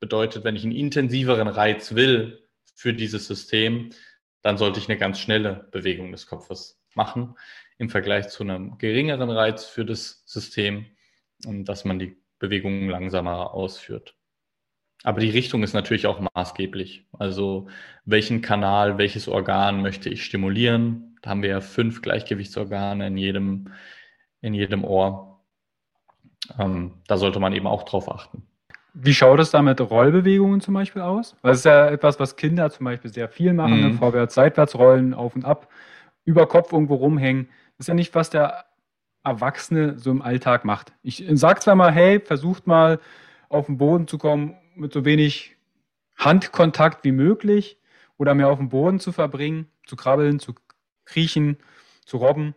[0.00, 3.90] Bedeutet, wenn ich einen intensiveren Reiz will für dieses System,
[4.42, 7.34] dann sollte ich eine ganz schnelle Bewegung des Kopfes machen
[7.78, 10.86] im Vergleich zu einem geringeren Reiz für das System,
[11.40, 14.14] dass man die Bewegungen langsamer ausführt.
[15.02, 17.06] Aber die Richtung ist natürlich auch maßgeblich.
[17.12, 17.68] Also
[18.04, 21.15] welchen Kanal, welches Organ möchte ich stimulieren?
[21.26, 23.72] Da haben wir ja fünf Gleichgewichtsorgane in jedem,
[24.42, 25.40] in jedem Ohr.
[26.56, 28.46] Ähm, da sollte man eben auch drauf achten.
[28.94, 31.34] Wie schaut es da mit Rollbewegungen zum Beispiel aus?
[31.42, 33.88] Das ist ja etwas, was Kinder zum Beispiel sehr viel machen, ne?
[33.88, 33.98] mhm.
[33.98, 35.68] vorwärts, seitwärts rollen, auf und ab,
[36.24, 37.48] über Kopf irgendwo rumhängen.
[37.76, 38.66] Das ist ja nicht, was der
[39.24, 40.92] Erwachsene so im Alltag macht.
[41.02, 43.00] Ich sage zwar mal, hey, versucht mal
[43.48, 45.56] auf den Boden zu kommen mit so wenig
[46.14, 47.80] Handkontakt wie möglich
[48.16, 50.54] oder mehr auf dem Boden zu verbringen, zu krabbeln, zu
[51.06, 51.56] kriechen,
[52.04, 52.54] zu robben.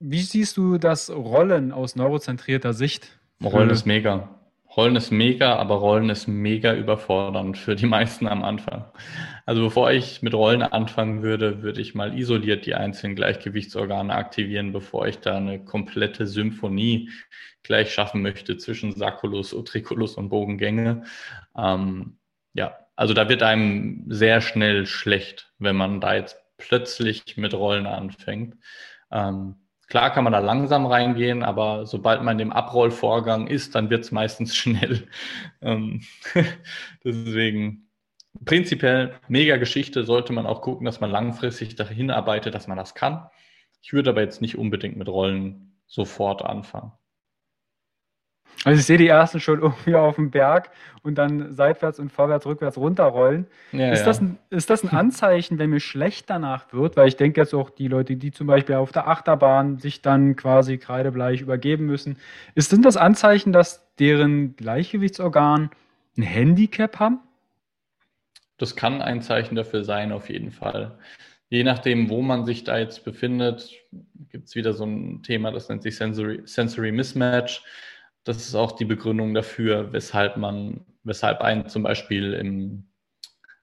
[0.00, 3.18] Wie siehst du das Rollen aus neurozentrierter Sicht?
[3.42, 4.28] Rollen ist mega.
[4.76, 8.84] Rollen ist mega, aber Rollen ist mega überfordernd für die meisten am Anfang.
[9.46, 14.72] Also bevor ich mit Rollen anfangen würde, würde ich mal isoliert die einzelnen Gleichgewichtsorgane aktivieren,
[14.72, 17.08] bevor ich da eine komplette Symphonie
[17.62, 21.04] gleich schaffen möchte zwischen Sacculus, Utriculus und Bogengänge.
[21.56, 22.18] Ähm,
[22.52, 27.86] ja, also da wird einem sehr schnell schlecht, wenn man da jetzt plötzlich mit Rollen
[27.86, 28.56] anfängt.
[29.10, 29.56] Ähm,
[29.88, 34.04] Klar kann man da langsam reingehen, aber sobald man in dem Abrollvorgang ist, dann wird
[34.04, 35.08] es meistens schnell.
[35.62, 36.02] Ähm,
[37.04, 37.88] deswegen
[38.44, 42.94] prinzipiell mega Geschichte, sollte man auch gucken, dass man langfristig dahin arbeitet, dass man das
[42.94, 43.28] kann.
[43.80, 46.92] Ich würde aber jetzt nicht unbedingt mit Rollen sofort anfangen.
[48.64, 50.70] Also ich sehe die ersten schon irgendwie auf dem Berg
[51.02, 53.46] und dann seitwärts und vorwärts, rückwärts runterrollen.
[53.72, 54.06] Ja, ist, ja.
[54.06, 56.96] Das ein, ist das ein Anzeichen, wenn mir schlecht danach wird?
[56.96, 60.36] Weil ich denke jetzt auch die Leute, die zum Beispiel auf der Achterbahn sich dann
[60.36, 62.16] quasi kreidebleich übergeben müssen.
[62.54, 65.70] Ist denn das Anzeichen, dass deren Gleichgewichtsorgan
[66.16, 67.20] ein Handicap haben?
[68.58, 70.98] Das kann ein Zeichen dafür sein, auf jeden Fall.
[71.48, 73.70] Je nachdem, wo man sich da jetzt befindet,
[74.30, 77.62] gibt es wieder so ein Thema, das nennt sich Sensory, Sensory Mismatch
[78.26, 82.88] das ist auch die Begründung dafür, weshalb man, weshalb ein zum Beispiel im,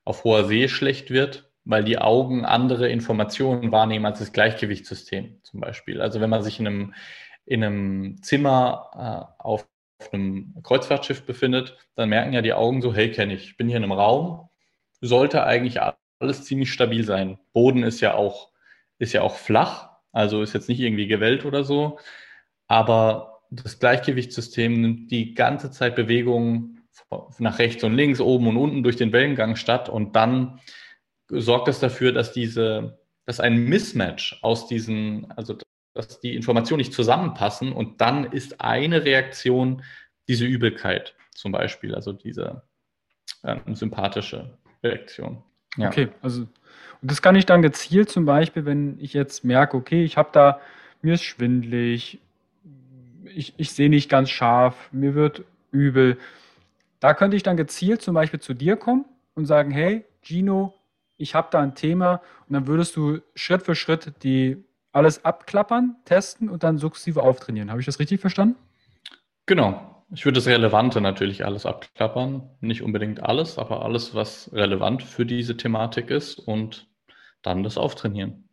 [0.05, 5.59] auf hoher See schlecht wird, weil die Augen andere Informationen wahrnehmen als das Gleichgewichtssystem zum
[5.59, 5.99] Beispiel.
[5.99, 6.93] Also wenn man sich in einem,
[7.45, 8.89] in einem Zimmer
[9.37, 9.67] äh, auf,
[9.99, 13.67] auf einem Kreuzfahrtschiff befindet, dann merken ja die Augen so, hey, kenne ich, ich bin
[13.67, 14.49] hier in einem Raum,
[15.01, 15.81] sollte eigentlich
[16.19, 17.37] alles ziemlich stabil sein.
[17.51, 18.49] Boden ist ja auch,
[18.97, 21.99] ist ja auch flach, also ist jetzt nicht irgendwie gewellt oder so,
[22.67, 26.81] aber das Gleichgewichtssystem nimmt die ganze Zeit Bewegungen
[27.39, 30.59] nach rechts und links, oben und unten durch den Wellengang statt und dann
[31.29, 35.57] sorgt das dafür, dass diese, dass ein Mismatch aus diesen, also
[35.93, 39.83] dass die Informationen nicht zusammenpassen und dann ist eine Reaktion
[40.27, 42.63] diese Übelkeit zum Beispiel, also diese
[43.43, 45.43] ähm, sympathische Reaktion.
[45.77, 45.87] Ja.
[45.87, 50.05] Okay, also und das kann ich dann gezielt zum Beispiel, wenn ich jetzt merke, okay,
[50.05, 50.61] ich habe da,
[51.01, 52.21] mir ist schwindlig,
[53.25, 56.17] ich, ich sehe nicht ganz scharf, mir wird übel.
[56.99, 59.05] Da könnte ich dann gezielt zum Beispiel zu dir kommen
[59.35, 60.73] und sagen, hey, Gino,
[61.17, 65.95] ich habe da ein Thema und dann würdest du Schritt für Schritt die alles abklappern,
[66.05, 67.71] testen und dann sukzessive auftrainieren.
[67.71, 68.55] Habe ich das richtig verstanden?
[69.45, 69.89] Genau.
[70.11, 72.47] Ich würde das Relevante natürlich alles abklappern.
[72.61, 76.87] Nicht unbedingt alles, aber alles, was relevant für diese Thematik ist und
[77.41, 78.47] dann das auftrainieren.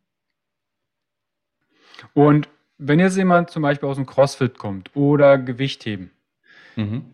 [2.14, 2.48] Und
[2.80, 6.10] wenn jetzt jemand zum Beispiel aus dem CrossFit kommt oder Gewichtheben,
[6.76, 7.04] mhm.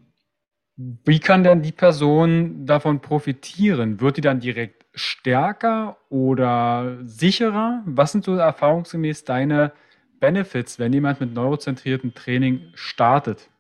[0.77, 4.01] wie kann denn die Person davon profitieren?
[4.01, 7.83] Wird die dann direkt stärker oder sicherer?
[7.85, 9.73] Was sind so erfahrungsgemäß deine
[10.21, 13.51] Benefits, wenn jemand mit neurozentriertem Training startet?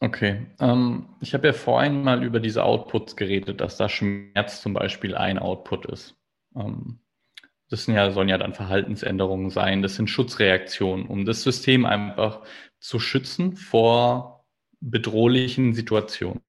[0.00, 4.72] Okay, ähm, ich habe ja vorhin mal über diese Outputs geredet, dass da Schmerz zum
[4.72, 6.16] Beispiel ein Output ist.
[6.56, 7.00] Ähm,
[7.70, 9.80] das sind ja, sollen ja dann Verhaltensänderungen sein.
[9.80, 12.42] Das sind Schutzreaktionen, um das System einfach
[12.80, 14.44] zu schützen vor
[14.80, 16.40] bedrohlichen Situationen.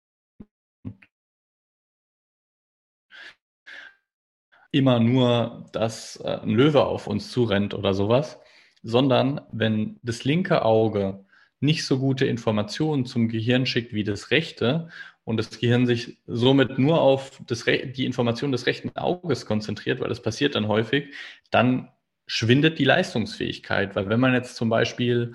[4.72, 8.40] Immer nur, dass äh, ein Löwe auf uns zurennt oder sowas,
[8.84, 11.26] sondern wenn das linke Auge
[11.60, 14.90] nicht so gute Informationen zum Gehirn schickt wie das rechte
[15.24, 20.10] und das Gehirn sich somit nur auf das, die Information des rechten Auges konzentriert, weil
[20.10, 21.14] das passiert dann häufig,
[21.52, 21.90] dann
[22.26, 23.96] schwindet die Leistungsfähigkeit.
[23.96, 25.34] Weil wenn man jetzt zum Beispiel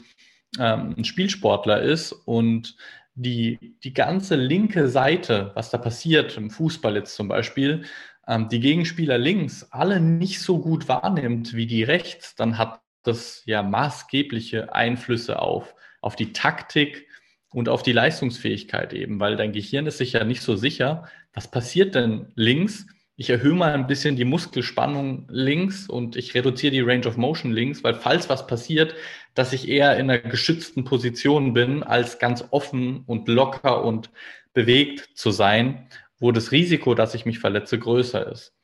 [0.58, 2.76] ähm, ein Spielsportler ist und
[3.14, 7.84] die, die ganze linke Seite, was da passiert, im Fußball jetzt zum Beispiel,
[8.26, 13.42] ähm, die Gegenspieler links alle nicht so gut wahrnimmt wie die rechts, dann hat das
[13.46, 17.08] ja maßgebliche Einflüsse auf, auf die Taktik,
[17.50, 21.50] und auf die Leistungsfähigkeit eben, weil dein Gehirn ist sich ja nicht so sicher, was
[21.50, 22.86] passiert denn links?
[23.16, 27.52] Ich erhöhe mal ein bisschen die Muskelspannung links und ich reduziere die Range of Motion
[27.52, 28.94] links, weil falls was passiert,
[29.34, 34.10] dass ich eher in einer geschützten Position bin, als ganz offen und locker und
[34.52, 35.88] bewegt zu sein,
[36.18, 38.54] wo das Risiko, dass ich mich verletze, größer ist.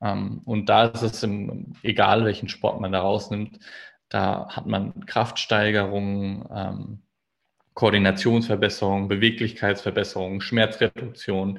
[0.00, 3.58] Ähm, und da ist es im, egal, welchen Sport man da rausnimmt,
[4.08, 7.02] da hat man Kraftsteigerungen, ähm,
[7.74, 11.58] Koordinationsverbesserung, Beweglichkeitsverbesserung, Schmerzreduktion.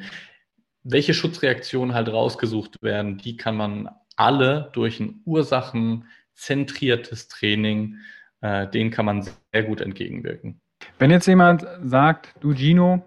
[0.83, 7.97] Welche Schutzreaktionen halt rausgesucht werden, die kann man alle durch ein ursachenzentriertes Training,
[8.41, 10.61] äh, denen kann man sehr gut entgegenwirken.
[10.99, 13.03] Wenn jetzt jemand sagt, du Gino,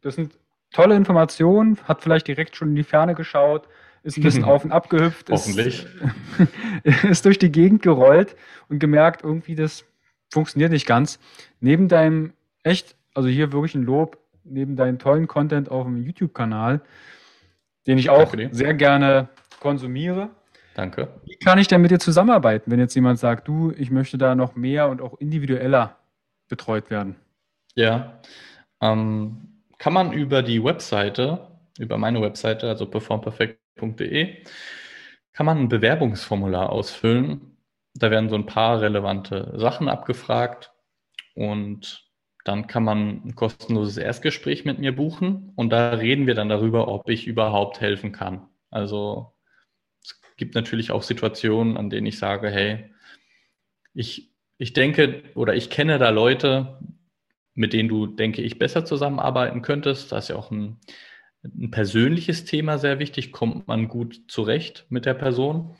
[0.00, 0.36] das sind
[0.72, 3.68] tolle Informationen, hat vielleicht direkt schon in die Ferne geschaut,
[4.02, 5.86] ist ein bisschen auf und ab gehüpft, Hoffentlich.
[6.82, 8.34] Ist, ist durch die Gegend gerollt
[8.68, 9.84] und gemerkt, irgendwie das
[10.30, 11.18] funktioniert nicht ganz.
[11.60, 16.80] Neben deinem echt, also hier wirklich ein Lob, neben deinem tollen Content auf dem YouTube-Kanal,
[17.86, 19.28] den ich auch sehr gerne
[19.60, 20.30] konsumiere.
[20.74, 21.08] Danke.
[21.24, 24.34] Wie kann ich denn mit dir zusammenarbeiten, wenn jetzt jemand sagt, du, ich möchte da
[24.34, 25.96] noch mehr und auch individueller
[26.48, 27.16] betreut werden?
[27.74, 28.20] Ja,
[28.80, 31.48] ähm, kann man über die Webseite,
[31.78, 34.36] über meine Webseite, also performperfect.de,
[35.32, 37.55] kann man ein Bewerbungsformular ausfüllen
[37.98, 40.72] Da werden so ein paar relevante Sachen abgefragt
[41.34, 42.04] und
[42.44, 46.88] dann kann man ein kostenloses Erstgespräch mit mir buchen und da reden wir dann darüber,
[46.88, 48.48] ob ich überhaupt helfen kann.
[48.70, 49.34] Also
[50.02, 52.92] es gibt natürlich auch Situationen, an denen ich sage, hey,
[53.94, 56.78] ich, ich denke oder ich kenne da Leute,
[57.54, 60.12] mit denen du, denke ich, besser zusammenarbeiten könntest.
[60.12, 60.78] Da ist ja auch ein,
[61.42, 63.32] ein persönliches Thema sehr wichtig.
[63.32, 65.74] Kommt man gut zurecht mit der Person?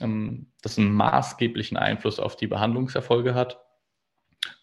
[0.00, 3.60] Ähm, das einen maßgeblichen Einfluss auf die Behandlungserfolge hat.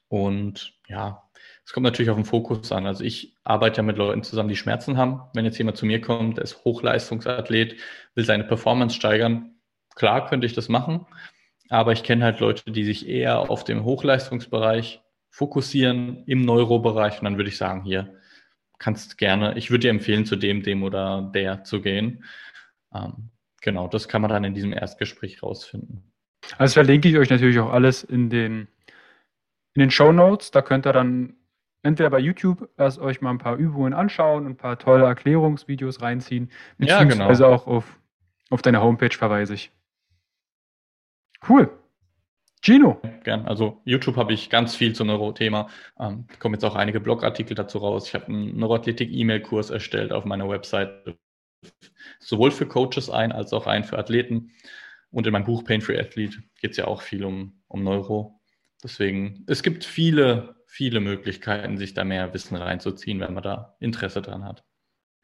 [0.08, 1.24] Und ja,
[1.66, 2.86] es kommt natürlich auf den Fokus an.
[2.86, 5.22] Also ich arbeite ja mit Leuten zusammen, die Schmerzen haben.
[5.34, 7.76] Wenn jetzt jemand zu mir kommt, der ist Hochleistungsathlet,
[8.14, 9.56] will seine Performance steigern,
[9.96, 11.08] klar könnte ich das machen.
[11.70, 17.18] Aber ich kenne halt Leute, die sich eher auf dem Hochleistungsbereich fokussieren, im Neurobereich.
[17.18, 18.14] Und dann würde ich sagen, hier
[18.78, 22.24] kannst gerne, ich würde dir empfehlen, zu dem, dem oder der zu gehen.
[22.94, 23.32] Ähm,
[23.66, 26.04] genau, das kann man dann in diesem Erstgespräch rausfinden.
[26.58, 28.68] Also verlinke ich euch natürlich auch alles in den,
[29.74, 30.52] in den Show Notes.
[30.52, 31.36] Da könnt ihr dann
[31.82, 36.02] entweder bei YouTube erst euch mal ein paar Übungen anschauen und ein paar tolle Erklärungsvideos
[36.02, 37.56] reinziehen, beziehungsweise ja, genau.
[37.56, 38.00] auch auf,
[38.52, 39.72] auf deine Homepage verweise ich.
[41.48, 41.70] Cool.
[42.62, 43.00] Gino.
[43.24, 43.46] Gern.
[43.46, 45.70] Also YouTube habe ich ganz viel zum Neurothema.
[46.00, 48.08] Ähm, kommen jetzt auch einige Blogartikel dazu raus.
[48.08, 51.16] Ich habe einen Neuroathletik-E-Mail-Kurs erstellt auf meiner Website,
[52.20, 54.52] sowohl für Coaches ein als auch ein für Athleten.
[55.12, 58.42] Und in meinem Buch Pain Free Athlete geht es ja auch viel um, um Neuro.
[58.84, 64.22] Deswegen, es gibt viele viele Möglichkeiten, sich da mehr Wissen reinzuziehen, wenn man da Interesse
[64.22, 64.66] dran hat.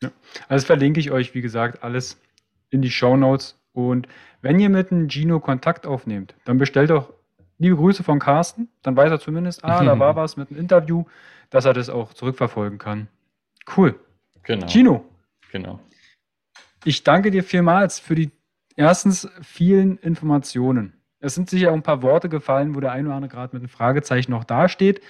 [0.02, 0.10] Ja.
[0.48, 2.22] Also verlinke ich euch, wie gesagt, alles
[2.70, 3.62] in die Show Notes.
[3.74, 4.08] Und
[4.42, 7.14] wenn ihr mit einem Gino Kontakt aufnehmt, dann bestellt doch
[7.58, 8.70] liebe Grüße von Carsten.
[8.82, 11.04] Dann weiß er zumindest, ah, da war was mit einem Interview,
[11.50, 13.10] dass er das auch zurückverfolgen kann.
[13.76, 14.00] Cool.
[14.44, 14.68] Genau.
[14.68, 15.06] Gino.
[15.52, 15.82] Genau.
[16.84, 18.32] Ich danke dir vielmals für die
[18.76, 20.94] erstens vielen Informationen.
[21.20, 23.62] Es sind sicher auch ein paar Worte gefallen, wo der eine oder andere gerade mit
[23.62, 25.02] einem Fragezeichen noch dasteht.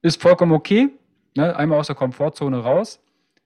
[0.00, 0.88] Ist vollkommen okay.
[1.36, 1.54] Ne?
[1.54, 3.02] Einmal aus der Komfortzone raus.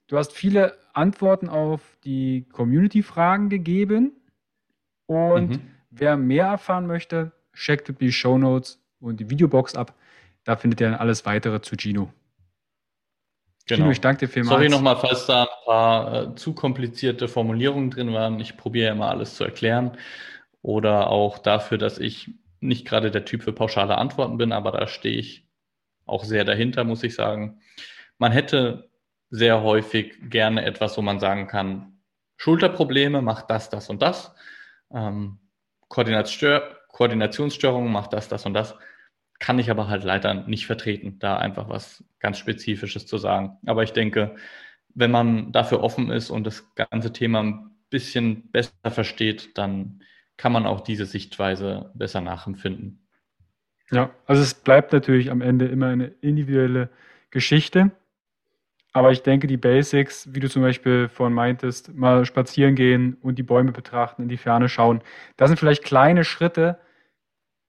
[0.07, 4.13] Du hast viele Antworten auf die Community-Fragen gegeben.
[5.07, 5.61] Und mhm.
[5.91, 9.95] wer mehr erfahren möchte, checkt die Show Notes und die Videobox ab.
[10.45, 12.13] Da findet ihr dann alles weitere zu Gino.
[13.67, 13.91] Genau.
[13.91, 14.57] Ich danke dir vielmals.
[14.57, 18.39] Sorry nochmal, falls da ein paar äh, zu komplizierte Formulierungen drin waren.
[18.39, 19.97] Ich probiere ja immer alles zu erklären.
[20.61, 24.87] Oder auch dafür, dass ich nicht gerade der Typ für pauschale Antworten bin, aber da
[24.87, 25.47] stehe ich
[26.07, 27.61] auch sehr dahinter, muss ich sagen.
[28.19, 28.91] Man hätte
[29.31, 31.99] sehr häufig gerne etwas, wo man sagen kann,
[32.37, 34.35] Schulterprobleme macht das, das und das.
[34.93, 35.39] Ähm,
[35.89, 38.75] Koordinationsstörungen macht das, das und das.
[39.45, 43.59] Kann ich aber halt leider nicht vertreten, da einfach was ganz Spezifisches zu sagen.
[43.67, 44.37] Aber ich denke,
[44.95, 50.03] wenn man dafür offen ist und das ganze Thema ein bisschen besser versteht, dann
[50.39, 53.07] kann man auch diese Sichtweise besser nachempfinden.
[53.91, 56.89] Ja, also es bleibt natürlich am Ende immer eine individuelle
[57.31, 57.91] Geschichte.
[58.95, 63.39] Aber ich denke, die Basics, wie du zum Beispiel vorhin meintest, mal spazieren gehen und
[63.39, 65.03] die Bäume betrachten, in die Ferne schauen,
[65.37, 66.79] das sind vielleicht kleine Schritte,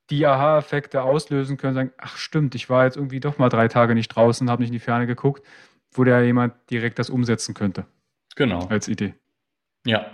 [0.10, 3.96] die Aha-Effekte auslösen können, sagen, ach stimmt, ich war jetzt irgendwie doch mal drei Tage
[3.96, 5.46] nicht draußen, habe nicht in die Ferne geguckt,
[5.92, 7.86] wo der jemand direkt das umsetzen könnte.
[8.36, 8.68] Genau.
[8.68, 9.16] Als Idee.
[9.86, 10.06] Ja.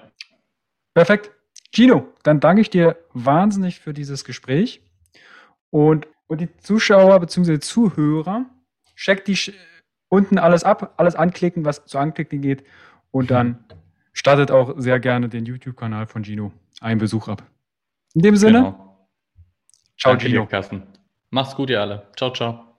[0.94, 1.32] Perfekt.
[1.74, 4.82] Gino, dann danke ich dir wahnsinnig für dieses Gespräch.
[5.70, 7.60] Und, und die Zuschauer bzw.
[7.60, 8.46] Zuhörer,
[8.96, 9.38] checkt die
[10.10, 12.64] unten alles ab, alles anklicken, was zu anklicken geht.
[13.12, 13.64] Und dann
[14.14, 17.44] startet auch sehr gerne den YouTube-Kanal von Gino einen Besuch ab.
[18.14, 18.91] In dem Sinne, genau.
[20.02, 20.42] Ciao Danke Gino.
[20.42, 20.84] Dir, Carsten.
[21.30, 22.08] Macht's gut, ihr alle.
[22.16, 22.71] Ciao, ciao.